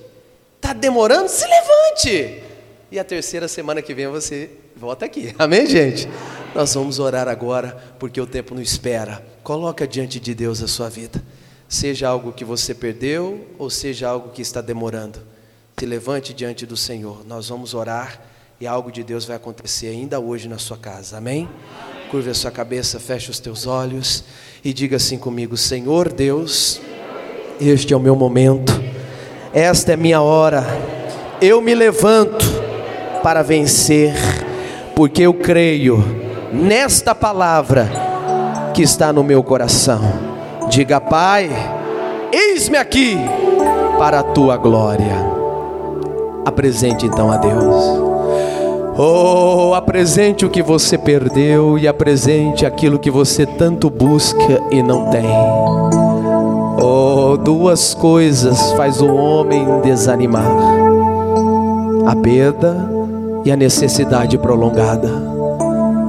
Está 0.56 0.74
demorando? 0.74 1.30
Se 1.30 1.46
levante. 1.46 2.44
E 2.92 2.98
a 2.98 3.04
terceira 3.04 3.48
semana 3.48 3.82
que 3.82 3.94
vem 3.94 4.08
você 4.08 4.50
volta 4.76 5.06
aqui. 5.06 5.36
Amém, 5.40 5.66
gente? 5.66 6.08
Nós 6.56 6.74
vamos 6.74 6.98
orar 7.00 7.28
agora, 7.28 7.78
porque 8.00 8.20
o 8.20 8.26
tempo 8.26 8.56
não 8.56 8.62
espera. 8.62 9.24
Coloca 9.44 9.88
diante 9.88 10.20
de 10.20 10.34
Deus 10.34 10.64
a 10.64 10.68
sua 10.68 10.90
vida. 10.90 11.24
Seja 11.68 12.08
algo 12.08 12.32
que 12.32 12.44
você 12.44 12.74
perdeu 12.74 13.48
ou 13.60 13.70
seja 13.70 14.10
algo 14.10 14.30
que 14.30 14.42
está 14.42 14.60
demorando. 14.60 15.22
Se 15.78 15.86
levante 15.86 16.34
diante 16.34 16.66
do 16.66 16.76
Senhor. 16.76 17.26
Nós 17.26 17.50
vamos 17.50 17.74
orar 17.74 18.20
e 18.60 18.66
algo 18.66 18.92
de 18.92 19.04
Deus 19.04 19.26
vai 19.26 19.36
acontecer 19.36 19.88
ainda 19.88 20.20
hoje 20.20 20.50
na 20.50 20.58
sua 20.58 20.78
casa. 20.78 21.18
Amém? 21.18 21.48
Curve 22.10 22.32
a 22.32 22.34
sua 22.34 22.50
cabeça, 22.50 23.00
feche 23.00 23.30
os 23.30 23.40
teus 23.40 23.68
olhos 23.68 24.24
e 24.64 24.74
diga 24.74 24.96
assim 24.96 25.18
comigo: 25.18 25.56
Senhor 25.56 26.12
Deus, 26.12 26.82
este 27.62 27.94
é 27.94 27.98
o 27.98 28.00
meu 28.00 28.16
momento. 28.16 28.82
Esta 29.54 29.94
é 29.94 29.96
minha 29.96 30.20
hora. 30.20 30.66
Eu 31.40 31.62
me 31.62 31.76
levanto 31.76 32.46
para 33.22 33.44
vencer, 33.44 34.14
porque 34.96 35.22
eu 35.22 35.36
creio 35.36 36.04
nesta 36.52 37.14
palavra 37.14 37.88
que 38.74 38.82
está 38.82 39.14
no 39.14 39.24
meu 39.24 39.44
coração. 39.44 40.02
Diga, 40.68 41.00
Pai, 41.00 41.50
eis-me 42.32 42.78
aqui 42.78 43.18
para 44.00 44.22
a 44.22 44.24
tua 44.24 44.58
glória. 44.58 45.16
Apresente 46.44 47.06
então 47.06 47.32
a 47.32 47.38
Deus. 47.38 48.09
Oh, 49.02 49.74
apresente 49.76 50.46
o 50.46 50.50
que 50.50 50.62
você 50.62 50.98
perdeu 50.98 51.78
e 51.78 51.88
apresente 51.88 52.66
aquilo 52.66 53.00
que 53.00 53.10
você 53.10 53.46
tanto 53.46 53.90
busca 53.90 54.62
e 54.70 54.84
não 54.84 55.10
tem. 55.10 55.26
Oh, 56.78 57.38
duas 57.38 57.94
coisas 57.94 58.74
faz 58.74 59.02
o 59.02 59.08
homem 59.08 59.66
desanimar: 59.80 60.52
a 62.06 62.14
perda 62.14 62.76
e 63.46 63.52
a 63.54 63.56
necessidade 63.56 64.38
prolongada. 64.38 65.10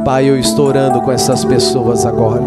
Pai, 0.05 0.29
eu 0.29 0.37
estou 0.37 0.67
orando 0.67 1.01
com 1.01 1.13
essas 1.13 1.45
pessoas 1.45 2.05
agora. 2.05 2.43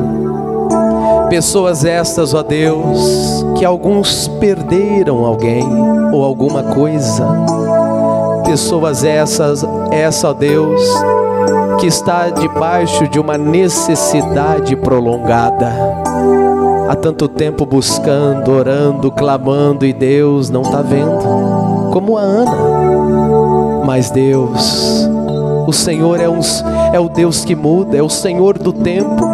Pessoas 1.30 1.86
estas, 1.86 2.34
ó 2.34 2.44
Deus, 2.44 3.46
que 3.58 3.64
alguns 3.64 4.28
perderam 4.42 5.24
alguém 5.24 5.66
ou 6.12 6.22
alguma 6.22 6.64
coisa 6.64 7.26
pessoas 8.54 9.04
essas, 9.04 9.66
essa, 9.90 10.30
ó 10.30 10.34
Deus, 10.34 10.80
que 11.80 11.88
está 11.88 12.30
debaixo 12.30 13.08
de 13.08 13.20
uma 13.20 13.36
necessidade 13.36 14.76
prolongada. 14.76 15.74
Há 16.88 16.96
tanto 16.96 17.28
tempo 17.28 17.66
buscando, 17.66 18.52
orando, 18.52 19.12
clamando 19.12 19.88
e 19.88 19.92
Deus 19.92 20.52
não 20.52 20.62
está 20.62 20.84
vendo, 20.84 21.90
como 21.92 22.16
a 22.16 22.22
Ana. 22.22 23.84
Mas 23.88 24.12
Deus, 24.12 25.10
o 25.66 25.74
Senhor 25.74 26.20
é, 26.20 26.28
é 26.96 27.00
o 27.00 27.10
Deus 27.10 27.44
que 27.44 27.56
muda, 27.56 27.98
é 27.98 28.04
o 28.04 28.10
Senhor 28.10 28.60
do 28.60 28.72
tempo. 28.72 29.26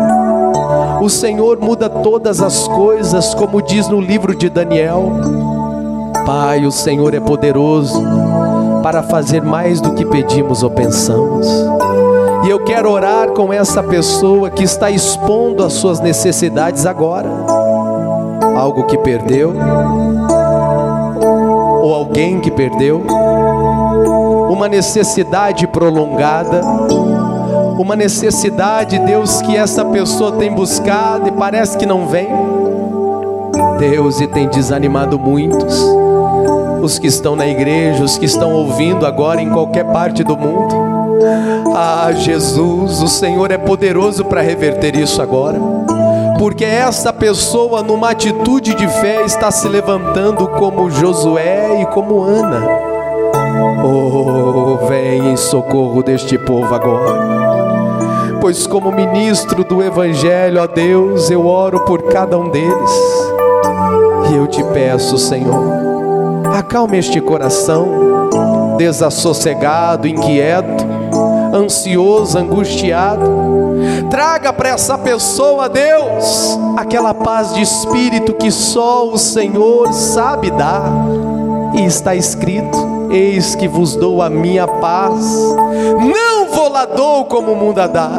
O 1.02 1.10
Senhor 1.10 1.60
muda 1.60 1.90
todas 1.90 2.42
as 2.42 2.70
coisas, 2.70 3.34
como 3.34 3.62
diz 3.62 3.90
no 3.90 4.00
livro 4.00 4.34
de 4.34 4.50
Daniel. 4.50 5.12
Pai, 6.26 6.66
o 6.66 6.72
Senhor 6.72 7.14
é 7.14 7.20
poderoso 7.20 8.02
para 8.82 9.04
fazer 9.04 9.42
mais 9.42 9.82
do 9.82 9.94
que 9.94 10.06
pedimos 10.06 10.64
ou 10.64 10.70
pensamos. 10.70 11.48
E 12.46 12.50
eu 12.50 12.64
quero 12.64 12.90
orar 12.90 13.30
com 13.32 13.52
essa 13.52 13.84
pessoa 13.84 14.50
que 14.50 14.64
está 14.64 14.90
expondo 14.90 15.64
as 15.64 15.74
suas 15.74 16.00
necessidades 16.00 16.86
agora. 16.86 17.30
Algo 18.56 18.86
que 18.86 18.98
perdeu, 18.98 19.54
ou 21.82 21.94
alguém 21.94 22.40
que 22.40 22.52
perdeu, 22.52 23.06
uma 24.50 24.68
necessidade 24.68 25.68
prolongada, 25.68 26.62
uma 27.78 27.96
necessidade, 27.96 29.00
Deus, 29.00 29.42
que 29.42 29.56
essa 29.56 29.86
pessoa 29.86 30.34
tem 30.34 30.54
buscado 30.54 31.28
e 31.28 31.32
parece 31.32 31.78
que 31.78 31.86
não 31.86 32.08
vem. 32.08 32.28
Deus, 33.78 34.20
e 34.20 34.28
tem 34.28 34.50
desanimado 34.50 35.18
muitos 35.18 35.99
os 36.82 36.98
que 36.98 37.08
estão 37.08 37.36
na 37.36 37.48
igreja, 37.48 38.04
os 38.04 38.18
que 38.18 38.26
estão 38.26 38.54
ouvindo 38.54 39.06
agora 39.06 39.42
em 39.42 39.50
qualquer 39.50 39.86
parte 39.86 40.24
do 40.24 40.38
mundo. 40.38 40.76
Ah, 41.76 42.12
Jesus, 42.14 43.02
o 43.02 43.08
Senhor 43.08 43.52
é 43.52 43.58
poderoso 43.58 44.26
para 44.26 44.42
reverter 44.42 44.96
isso 44.96 45.22
agora, 45.22 45.60
porque 46.38 46.64
essa 46.64 47.12
pessoa, 47.12 47.84
numa 47.84 48.12
atitude 48.12 48.74
de 48.74 48.88
fé, 48.88 49.24
está 49.26 49.52
se 49.52 49.68
levantando 49.68 50.48
como 50.48 50.90
Josué 50.90 51.82
e 51.82 51.86
como 51.88 52.24
Ana. 52.24 52.90
Oh, 53.84 54.88
vem 54.88 55.32
em 55.32 55.38
socorro 55.38 56.02
deste 56.04 56.38
povo 56.38 56.74
agora, 56.74 58.38
pois, 58.42 58.66
como 58.66 58.92
ministro 58.92 59.64
do 59.64 59.84
Evangelho, 59.84 60.62
ó 60.62 60.68
Deus, 60.68 61.30
eu 61.30 61.46
oro 61.46 61.82
por 61.82 62.04
cada 62.04 62.38
um 62.38 62.50
deles, 62.50 62.92
e 64.32 64.36
eu 64.36 64.48
te 64.48 64.64
peço, 64.64 65.18
Senhor 65.18 65.90
Acalme 66.60 66.98
este 66.98 67.22
coração 67.22 67.88
desassossegado, 68.78 70.06
inquieto, 70.06 70.86
ansioso, 71.54 72.38
angustiado. 72.38 73.24
Traga 74.10 74.52
para 74.52 74.68
essa 74.68 74.98
pessoa, 74.98 75.70
Deus, 75.70 76.60
aquela 76.76 77.14
paz 77.14 77.54
de 77.54 77.62
espírito 77.62 78.34
que 78.34 78.52
só 78.52 79.08
o 79.08 79.18
Senhor 79.18 79.94
sabe 79.94 80.52
dar. 80.52 80.92
E 81.76 81.86
está 81.86 82.14
escrito: 82.14 83.08
Eis 83.10 83.56
que 83.56 83.66
vos 83.66 83.96
dou 83.96 84.22
a 84.22 84.30
minha 84.30 84.68
paz, 84.68 85.34
não 86.14 86.50
vou 86.54 86.68
lá 86.68 86.84
dou 86.84 87.24
como 87.24 87.54
o 87.54 87.56
mundo 87.56 87.80
a 87.80 87.88
dá. 87.88 88.12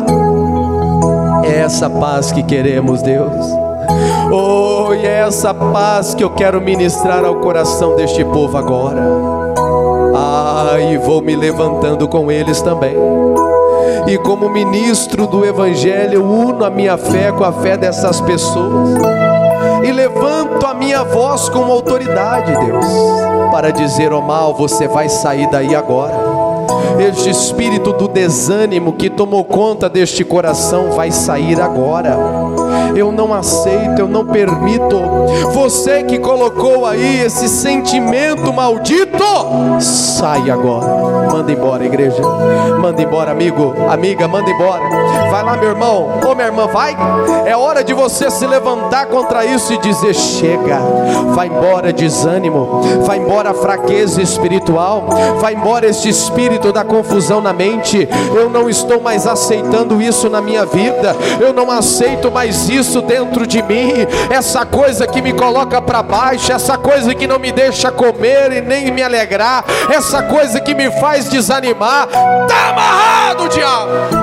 É 1.45 1.59
essa 1.59 1.91
paz 1.91 2.33
que 2.33 2.43
queremos, 2.43 3.03
Deus 3.03 3.70
Oh, 4.33 4.95
e 4.95 5.07
é 5.07 5.21
essa 5.27 5.53
paz 5.53 6.15
que 6.15 6.23
eu 6.23 6.31
quero 6.31 6.61
ministrar 6.61 7.25
ao 7.25 7.37
coração 7.37 7.97
deste 7.97 8.25
povo 8.25 8.57
agora. 8.57 9.03
Ah, 10.15 10.77
e 10.79 10.97
vou 10.97 11.21
me 11.21 11.35
levantando 11.35 12.07
com 12.09 12.31
eles 12.31 12.63
também. 12.63 12.95
E 14.07 14.17
como 14.19 14.49
ministro 14.49 15.27
do 15.27 15.45
Evangelho, 15.45 16.15
eu 16.15 16.25
uno 16.25 16.65
a 16.65 16.71
minha 16.71 16.97
fé 16.97 17.33
com 17.33 17.45
a 17.45 17.53
fé 17.53 17.77
dessas 17.77 18.21
pessoas. 18.21 18.91
E 19.85 19.93
levanto 19.93 20.67
a 20.67 20.75
minha 20.75 21.03
voz 21.05 21.49
com 21.49 21.65
autoridade, 21.65 22.53
Deus, 22.65 22.87
para 23.51 23.71
dizer: 23.71 24.13
ao 24.13 24.21
oh, 24.21 24.23
mal, 24.23 24.55
você 24.55 24.87
vai 24.87 25.09
sair 25.09 25.49
daí 25.51 25.75
agora. 25.75 26.15
Este 26.99 27.31
espírito 27.31 27.93
do 27.93 28.09
desânimo 28.09 28.93
que 28.93 29.09
tomou 29.09 29.45
conta 29.45 29.89
deste 29.89 30.25
coração 30.25 30.93
vai 30.93 31.11
sair 31.11 31.61
agora 31.61 32.17
eu 32.95 33.13
não 33.13 33.33
aceito, 33.33 33.99
eu 33.99 34.09
não 34.09 34.25
permito. 34.25 35.01
Você 35.53 36.03
que 36.03 36.19
colocou 36.19 36.87
aí 36.87 37.21
esse 37.21 37.49
sentimento 37.49 38.53
maldito, 38.53 39.10
sai 39.81 40.51
agora. 40.51 41.31
Manda 41.31 41.53
embora, 41.53 41.85
igreja. 41.85 42.23
Manda 42.79 43.03
embora, 43.03 43.31
amigo, 43.31 43.75
amiga, 43.89 44.29
manda 44.29 44.51
embora. 44.51 44.83
Vai 45.31 45.43
lá, 45.43 45.57
meu 45.57 45.71
irmão, 45.71 46.21
ou 46.27 46.35
minha 46.35 46.49
irmã, 46.49 46.67
vai. 46.67 46.97
É 47.47 47.57
hora 47.57 47.83
de 47.83 47.95
você 47.95 48.31
se 48.31 48.47
levantar 48.47 49.07
contra 49.07 49.45
isso 49.45 49.73
e 49.73 49.79
dizer: 49.79 50.15
chega. 50.15 50.79
Vai 51.35 51.47
embora 51.47 51.93
desânimo, 51.93 52.81
vai 53.05 53.19
embora 53.19 53.55
fraqueza 53.55 54.21
espiritual, 54.21 55.07
vai 55.41 55.55
embora 55.55 55.87
este 55.87 56.09
espírito 56.09 56.73
da 56.73 56.85
confusão 56.85 57.41
na 57.41 57.53
mente. 57.53 58.09
Eu 58.35 58.51
não 58.51 58.69
estou 58.69 59.01
mais 59.01 59.27
aceitando 59.27 60.03
isso 60.03 60.29
na 60.29 60.41
minha 60.41 60.67
vida. 60.67 61.17
Eu 61.41 61.53
não 61.53 61.71
aceito 61.71 62.31
mais 62.31 62.69
isso 62.69 63.01
dentro 63.03 63.47
de 63.47 63.63
mim, 63.63 63.93
essa 64.31 64.65
coisa 64.67 65.07
que 65.07 65.23
me 65.23 65.33
coloca 65.33 65.81
para 65.81 66.03
baixo, 66.03 66.53
essa 66.53 66.77
coisa 66.77 67.15
que 67.15 67.27
não 67.27 67.39
me 67.39 67.53
deixa 67.53 67.91
comer 67.91 68.53
e 68.53 68.61
nem 68.61 68.91
me 68.91 69.00
alegrar, 69.03 69.65
essa 69.91 70.23
coisa 70.23 70.61
que 70.61 70.75
me 70.75 70.91
faz 70.91 71.29
desanimar, 71.29 72.09
está 72.09 72.69
amarrado, 72.69 73.49
diabo. 73.49 74.20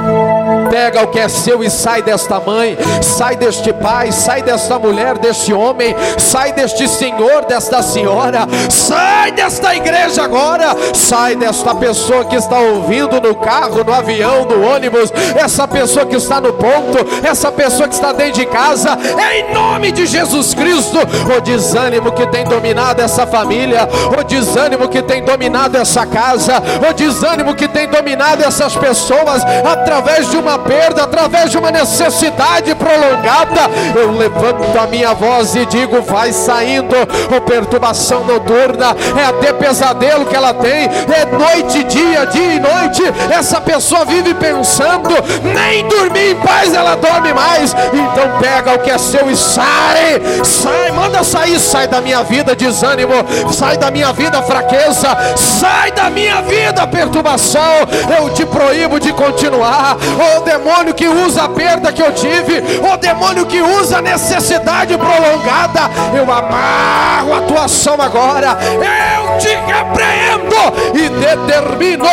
Pega 0.70 1.04
o 1.04 1.08
que 1.08 1.20
é 1.20 1.30
seu 1.30 1.64
e 1.64 1.70
sai 1.70 2.02
desta 2.02 2.40
mãe, 2.40 2.78
sai 3.02 3.36
deste 3.36 3.72
pai, 3.74 4.12
sai 4.12 4.42
desta 4.42 4.78
mulher, 4.78 5.18
deste 5.18 5.54
homem, 5.54 5.96
sai 6.18 6.52
deste 6.52 6.88
senhor, 6.88 7.46
desta 7.46 7.82
senhora, 7.82 8.48
sai 8.70 9.32
desta 9.32 9.76
igreja 9.76 10.24
agora, 10.24 10.76
sai 10.94 11.36
desta 11.36 11.74
pessoa 11.76 12.26
que 12.26 12.36
está 12.36 12.60
ouvindo 12.60 13.22
no 13.22 13.36
carro, 13.36 13.84
no 13.84 13.94
avião, 13.94 14.46
no 14.46 14.68
ônibus, 14.68 15.12
essa 15.36 15.68
pessoa 15.68 16.06
que 16.06 16.16
está 16.16 16.42
no 16.42 16.54
ponto, 16.54 17.06
essa 17.24 17.52
pessoa 17.52 17.88
que 17.88 17.96
está 17.96 18.12
dentro 18.12 18.34
de 18.34 18.46
casa, 18.46 18.98
é 19.18 19.40
em 19.40 19.54
nome 19.54 19.92
de 19.92 20.06
Jesus 20.06 20.54
Cristo, 20.54 20.98
o 21.36 21.42
desânimo 21.42 22.12
que 22.12 22.28
tem 22.28 22.44
dominado 22.46 23.02
essa 23.02 23.26
família, 23.26 23.88
o 24.20 24.24
desânimo 24.24 24.88
que 24.88 25.02
tem 25.02 25.24
dominado 25.24 25.78
essa 25.78 26.06
casa, 26.06 26.62
o 26.90 26.94
desânimo 26.94 27.56
que 27.56 27.68
tem 27.68 27.88
dominado 27.88 28.44
essas 28.44 28.76
pessoas 28.76 29.44
através 29.66 30.30
de 30.30 30.38
uma 30.38 30.58
perda, 30.68 31.04
através 31.04 31.50
de 31.50 31.58
uma 31.58 31.72
necessidade 31.72 32.76
prolongada, 32.76 33.62
eu 33.96 34.12
levanto 34.12 34.78
a 34.78 34.86
minha 34.88 35.14
voz 35.14 35.56
e 35.56 35.66
digo: 35.66 36.02
vai 36.02 36.32
saindo, 36.32 36.96
ou 37.34 37.42
perturbação 37.42 38.26
noturna, 38.26 38.96
é 39.20 39.26
até 39.26 39.54
pesadelo 39.54 40.26
que 40.26 40.36
ela 40.36 40.54
tem, 40.54 40.84
é 40.84 41.26
noite, 41.26 41.84
dia, 41.86 42.26
dia 42.26 42.54
e 42.54 42.60
noite. 42.60 43.04
Essa 43.32 43.62
pessoa 43.62 44.06
vive 44.06 44.34
pensando, 44.34 45.10
nem 45.44 45.88
dormir 45.88 46.32
em 46.32 46.36
paz 46.36 46.74
ela 46.74 46.96
dorme 46.96 47.34
mais. 47.34 47.74
Então 47.74 48.40
pega 48.40 48.74
o 48.74 48.80
que 48.80 48.92
é 48.92 48.98
seu 48.98 49.30
e 49.30 49.38
sai, 49.38 50.22
sai, 50.44 50.92
manda 50.92 51.24
sair, 51.24 51.60
sai 51.60 51.88
da 51.88 52.02
minha 52.02 52.24
vida 52.24 52.56
desânimo, 52.56 53.14
sai 53.52 53.78
da 53.78 53.90
minha 53.90 54.12
vida 54.12 54.42
fraqueza, 54.42 55.18
sai 55.36 55.92
da 55.92 56.10
minha 56.10 56.42
vida 56.42 56.86
perturbação. 56.88 57.88
Eu 58.20 58.30
te 58.34 58.46
proíbo 58.46 59.00
de 59.00 59.14
continuar. 59.14 59.98
O 60.38 60.42
demônio 60.48 60.94
que 60.94 61.08
usa 61.08 61.44
a 61.44 61.50
perda 61.50 61.92
que 61.92 62.02
eu 62.02 62.14
tive, 62.14 62.64
o 62.80 62.96
demônio 62.96 63.46
que 63.46 63.62
usa 63.62 63.98
a 63.98 64.02
necessidade 64.02 64.98
prolongada, 64.98 65.92
eu 66.16 66.24
amarro 66.24 67.34
a 67.34 67.42
tua 67.42 67.66
ação 67.66 67.96
agora. 68.00 68.58
Eu 68.62 69.38
te 69.38 69.50
repreendo 69.50 70.56
e 70.96 71.10
determino 71.10 72.06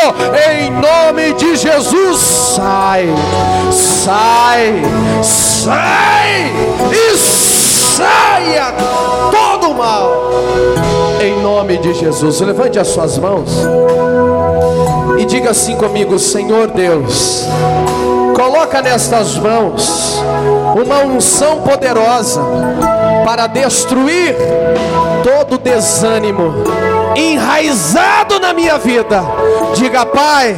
em 0.51 0.69
nome 0.69 1.33
de 1.33 1.55
Jesus. 1.55 2.19
Sai, 2.55 3.07
sai, 3.71 4.81
sai 5.23 6.51
e 6.91 7.17
saia 7.17 8.73
todo 9.31 9.71
o 9.71 9.75
mal. 9.75 10.11
Em 11.21 11.41
nome 11.41 11.77
de 11.77 11.93
Jesus, 11.93 12.41
levante 12.41 12.77
as 12.77 12.89
suas 12.89 13.17
mãos 13.17 13.49
e 15.17 15.25
diga 15.25 15.51
assim 15.51 15.75
comigo: 15.75 16.19
Senhor 16.19 16.67
Deus, 16.67 17.45
coloca 18.35 18.81
nestas 18.81 19.37
mãos 19.37 20.21
uma 20.75 20.99
unção 20.99 21.61
poderosa 21.61 22.41
para 23.23 23.47
destruir 23.47 24.35
todo 25.23 25.57
desânimo 25.57 26.53
enraizado 27.15 28.39
na 28.39 28.53
minha 28.53 28.77
vida. 28.77 29.23
Diga, 29.73 30.05
Pai, 30.05 30.55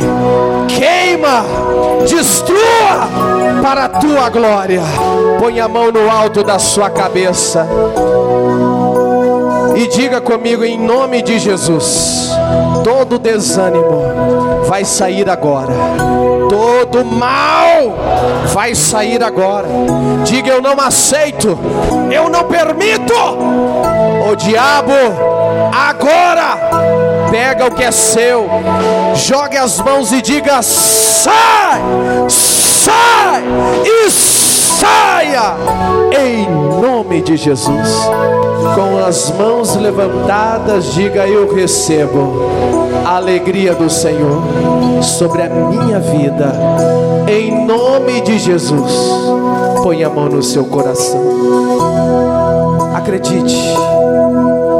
queima, 0.68 1.46
destrua 2.10 3.08
para 3.62 3.86
a 3.86 3.90
tua 3.90 4.28
glória. 4.30 4.82
Põe 5.40 5.60
a 5.60 5.68
mão 5.68 5.92
no 5.92 6.10
alto 6.10 6.44
da 6.44 6.58
sua 6.58 6.90
cabeça 6.90 7.68
e 9.78 9.88
diga 9.88 10.20
comigo 10.20 10.66
em 10.66 10.76
nome 10.76 11.22
de 11.22 11.38
Jesus: 11.38 12.32
todo 12.84 13.20
desânimo 13.20 14.64
vai 14.66 14.84
sair 14.84 15.30
agora, 15.30 15.72
todo 16.50 17.06
mal 17.06 17.96
vai 18.48 18.74
sair 18.74 19.24
agora. 19.24 19.68
Diga 20.26 20.50
eu 20.50 20.62
não 20.62 20.80
aceito, 20.82 21.58
eu 22.12 22.28
não 22.28 22.44
permito. 22.46 23.14
O 24.30 24.36
diabo 24.36 24.92
agora 25.72 26.58
pega 27.30 27.68
o 27.68 27.72
que 27.72 27.84
é 27.84 27.92
seu, 27.92 28.50
jogue 29.14 29.58
as 29.58 29.80
mãos 29.80 30.12
e 30.12 30.24
diga: 30.24 30.64
sai, 30.64 31.80
sai 32.28 33.44
e 33.86 34.10
saia 34.88 35.56
em 36.18 36.50
nome 36.50 37.22
de 37.22 37.36
Jesus. 37.36 38.10
Com 38.76 39.06
as 39.06 39.32
mãos 39.32 39.76
levantadas, 39.76 40.94
diga: 40.94 41.28
Eu 41.28 41.54
recebo 41.54 42.50
a 43.06 43.18
alegria 43.18 43.74
do 43.74 43.90
Senhor 43.90 44.42
sobre 45.02 45.42
a 45.44 45.50
minha 45.50 46.00
vida, 46.00 46.54
em 47.28 47.66
nome 47.66 48.22
de 48.22 48.38
Jesus. 48.38 48.92
Põe 49.84 50.04
a 50.04 50.10
mão 50.10 50.26
no 50.26 50.44
seu 50.44 50.66
coração, 50.66 51.22
acredite, 52.96 53.56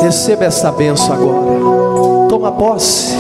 receba 0.02 0.46
essa 0.46 0.72
benção 0.72 1.14
agora, 1.14 2.28
toma 2.30 2.52
posse. 2.52 3.16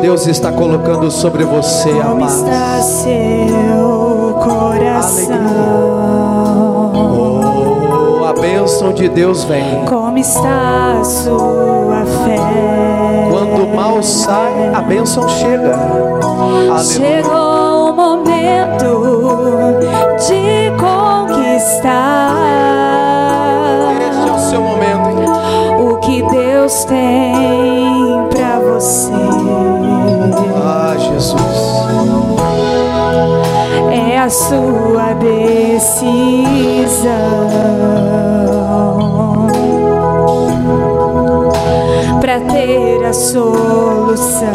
Deus 0.00 0.26
está 0.28 0.52
colocando 0.52 1.10
sobre 1.10 1.44
você 1.44 1.90
a 1.90 2.14
paz. 2.14 2.44
Oh, 7.00 8.24
a 8.26 8.32
bênção 8.34 8.92
de 8.92 9.08
Deus 9.08 9.44
vem. 9.44 9.84
Como 9.86 10.18
está 10.18 10.98
a 11.00 11.04
sua 11.04 12.04
fé? 12.24 12.36
Quando 13.30 13.64
o 13.64 13.74
mal 13.76 14.02
sai, 14.02 14.70
a 14.74 14.82
bênção 14.82 15.26
chega. 15.28 15.74
Aleluia. 15.74 16.84
Chegou 16.84 17.90
o 17.90 17.92
momento 17.94 18.98
de 20.26 20.70
conquistar 20.78 22.34
Este 24.10 24.28
é 24.28 24.32
o 24.32 24.38
seu 24.50 24.60
momento. 24.60 25.08
hein? 25.08 25.18
o 25.80 25.96
que 26.00 26.22
Deus 26.30 26.84
tem 26.84 28.26
pra 28.30 28.58
você. 28.60 29.12
Ah, 30.62 30.94
Jesus. 30.98 31.78
É 33.90 34.18
a 34.18 34.28
sua 34.28 34.77
decisão 35.98 37.10
para 42.20 42.38
ter 42.40 43.04
a 43.04 43.12
solução. 43.12 44.46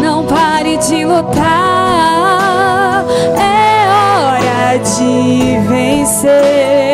Não 0.00 0.24
pare 0.24 0.76
de 0.76 1.04
lutar, 1.04 3.04
é 3.36 3.88
hora 3.88 4.78
de 4.78 5.58
vencer. 5.68 6.89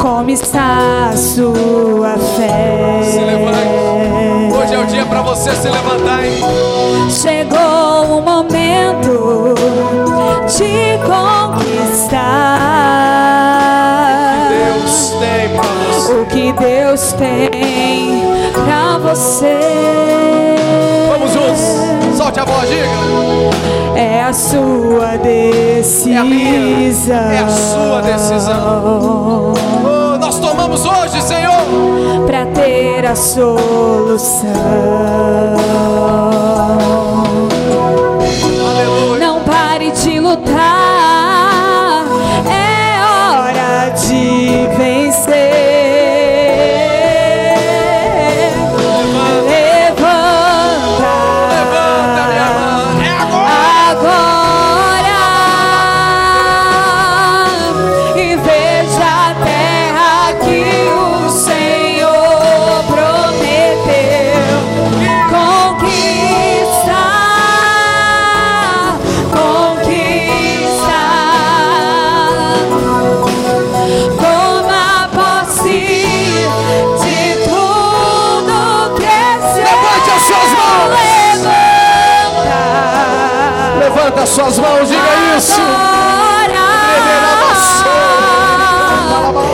Como 0.00 0.30
está 0.30 1.10
a 1.10 1.16
sua 1.16 2.16
fé? 2.36 3.02
Se 3.02 3.18
levante. 3.20 4.54
Hoje 4.54 4.74
é 4.74 4.78
o 4.78 4.86
dia 4.86 5.04
para 5.04 5.22
você 5.22 5.50
se 5.54 5.68
levantar, 5.68 6.24
hein? 6.24 6.40
Chegou 7.10 8.18
o 8.18 8.22
momento 8.22 9.54
de 10.46 10.98
conquistar 11.04 12.38
Deus 14.48 15.10
tem 15.18 15.48
para 15.56 15.68
você. 15.92 16.12
o 16.12 16.26
que 16.26 16.52
Deus 16.52 17.12
tem 17.14 17.47
a 24.28 24.32
sua 24.32 25.16
decisão. 25.16 26.26
É 27.18 27.38
a 27.38 27.48
sua 27.48 28.02
decisão. 28.02 29.54
Oh, 29.84 30.18
nós 30.18 30.38
tomamos 30.38 30.84
hoje, 30.84 31.22
Senhor, 31.22 32.26
para 32.26 32.44
ter 32.46 33.06
a 33.06 33.16
solução. 33.16 34.48
Levanta 84.08 84.26
suas 84.26 84.58
mãos, 84.58 84.88
diga 84.88 85.36
isso. 85.36 85.60
Adora, 85.60 86.64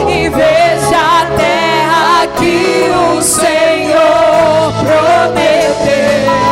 e 0.09 0.29
veja 0.29 0.97
a 0.97 1.25
terra 1.35 2.27
que 2.37 2.89
o 2.89 3.21
Senhor 3.21 4.71
prometeu. 4.79 6.44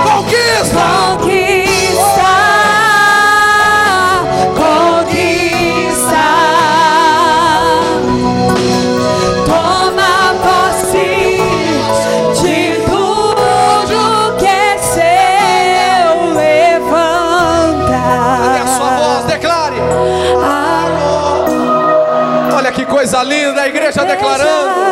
declarando. 24.15 24.82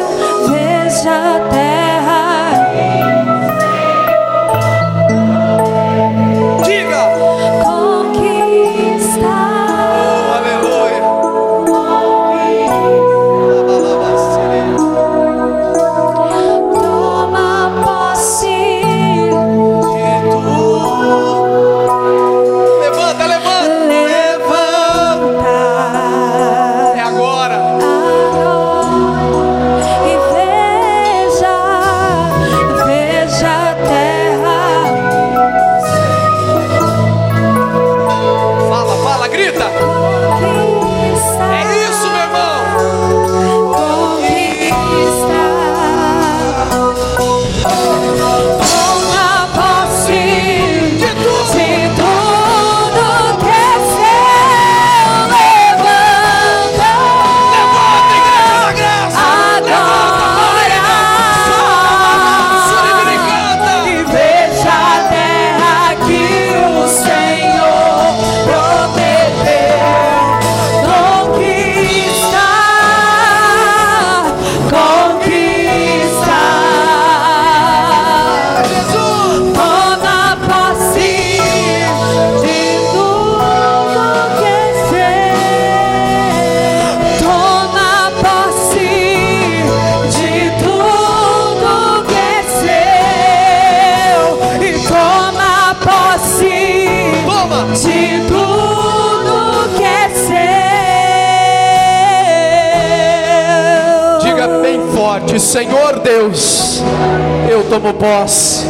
tomo 107.82 107.94
posse, 107.96 108.64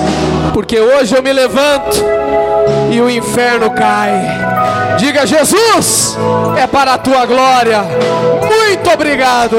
porque 0.53 0.80
hoje 0.80 1.14
eu 1.16 1.22
me 1.22 1.34
levanto 1.34 1.97
e 2.89 3.01
o 3.01 3.09
inferno 3.09 3.70
cai. 3.72 4.14
Diga, 4.97 5.26
Jesus, 5.28 6.18
é 6.57 6.66
para 6.66 6.93
a 6.93 6.97
tua 6.97 7.26
glória. 7.26 7.82
Muito 7.82 8.89
obrigado. 8.89 9.57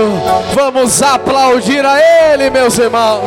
Vamos 0.55 1.03
aplaudir 1.03 1.85
a 1.85 1.99
Ele, 2.33 2.49
meus 2.49 2.79
irmãos. 2.79 3.23